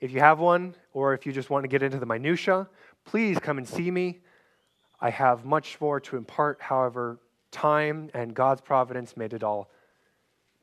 If 0.00 0.10
you 0.10 0.20
have 0.20 0.40
one, 0.40 0.74
or 0.92 1.14
if 1.14 1.24
you 1.24 1.32
just 1.32 1.48
want 1.48 1.64
to 1.64 1.68
get 1.68 1.82
into 1.82 1.98
the 1.98 2.06
minutia, 2.06 2.68
please 3.04 3.38
come 3.38 3.58
and 3.58 3.66
see 3.66 3.90
me. 3.90 4.20
I 5.00 5.10
have 5.10 5.44
much 5.44 5.80
more 5.80 6.00
to 6.00 6.16
impart, 6.16 6.60
however, 6.60 7.18
time 7.50 8.10
and 8.14 8.34
God's 8.34 8.60
providence 8.60 9.16
made 9.16 9.32
it 9.32 9.44
all 9.44 9.70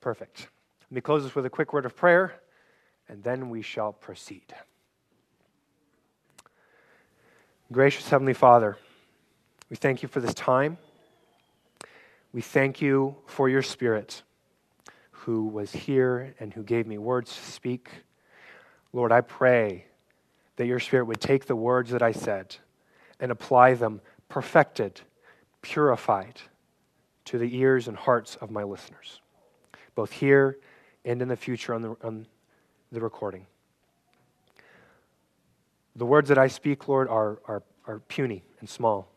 perfect. 0.01 0.49
Let 0.89 0.95
me 0.95 1.01
close 1.01 1.23
this 1.23 1.35
with 1.35 1.45
a 1.45 1.49
quick 1.49 1.73
word 1.73 1.85
of 1.85 1.95
prayer, 1.95 2.40
and 3.11 3.21
then 3.23 3.49
we 3.49 3.61
shall 3.61 3.91
proceed. 3.91 4.55
Gracious 7.69 8.09
Heavenly 8.09 8.33
Father, 8.33 8.77
we 9.69 9.75
thank 9.75 10.01
you 10.01 10.07
for 10.07 10.21
this 10.21 10.33
time. 10.33 10.77
We 12.31 12.41
thank 12.41 12.81
you 12.81 13.17
for 13.25 13.49
your 13.49 13.61
Spirit 13.63 14.23
who 15.11 15.45
was 15.45 15.73
here 15.73 16.33
and 16.39 16.53
who 16.53 16.63
gave 16.63 16.87
me 16.87 16.97
words 16.97 17.35
to 17.35 17.51
speak. 17.51 17.89
Lord, 18.93 19.11
I 19.11 19.19
pray 19.19 19.85
that 20.55 20.65
your 20.65 20.79
Spirit 20.79 21.05
would 21.05 21.19
take 21.19 21.45
the 21.45 21.55
words 21.55 21.91
that 21.91 22.01
I 22.01 22.13
said 22.13 22.55
and 23.19 23.29
apply 23.29 23.73
them 23.73 23.99
perfected, 24.29 25.01
purified 25.61 26.41
to 27.25 27.37
the 27.37 27.57
ears 27.57 27.89
and 27.89 27.97
hearts 27.97 28.37
of 28.37 28.51
my 28.51 28.63
listeners, 28.63 29.19
both 29.95 30.13
here 30.13 30.57
and 31.03 31.21
in 31.21 31.27
the 31.27 31.35
future 31.35 31.73
on 31.73 31.81
the, 31.81 31.95
on 32.03 32.25
the 32.91 33.01
recording. 33.01 33.45
The 35.95 36.05
words 36.05 36.29
that 36.29 36.37
I 36.37 36.47
speak, 36.47 36.87
Lord, 36.87 37.07
are, 37.07 37.39
are, 37.45 37.63
are 37.85 37.99
puny 37.99 38.43
and 38.59 38.69
small. 38.69 39.11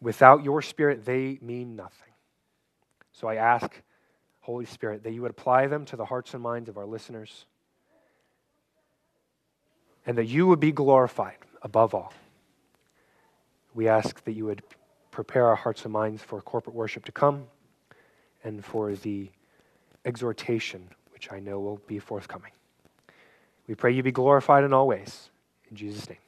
Without 0.00 0.44
your 0.44 0.62
Spirit, 0.62 1.04
they 1.04 1.38
mean 1.40 1.76
nothing. 1.76 2.12
So 3.12 3.28
I 3.28 3.36
ask, 3.36 3.70
Holy 4.40 4.66
Spirit, 4.66 5.02
that 5.04 5.12
you 5.12 5.22
would 5.22 5.30
apply 5.30 5.66
them 5.66 5.84
to 5.86 5.96
the 5.96 6.04
hearts 6.04 6.34
and 6.34 6.42
minds 6.42 6.68
of 6.68 6.76
our 6.76 6.86
listeners, 6.86 7.46
and 10.04 10.18
that 10.18 10.26
you 10.26 10.46
would 10.46 10.60
be 10.60 10.72
glorified 10.72 11.38
above 11.62 11.94
all. 11.94 12.12
We 13.74 13.88
ask 13.88 14.22
that 14.24 14.32
you 14.32 14.44
would 14.44 14.62
prepare 15.10 15.46
our 15.46 15.56
hearts 15.56 15.84
and 15.84 15.92
minds 15.92 16.22
for 16.22 16.40
corporate 16.42 16.76
worship 16.76 17.06
to 17.06 17.12
come 17.12 17.46
and 18.44 18.64
for 18.64 18.94
the 18.94 19.30
exhortation, 20.04 20.88
which 21.26 21.32
I 21.32 21.40
know 21.40 21.58
will 21.58 21.80
be 21.86 21.98
forthcoming. 21.98 22.52
We 23.66 23.74
pray 23.74 23.92
you 23.92 24.02
be 24.02 24.12
glorified 24.12 24.62
in 24.62 24.72
all 24.72 24.86
ways. 24.86 25.30
In 25.70 25.76
Jesus' 25.76 26.08
name. 26.08 26.18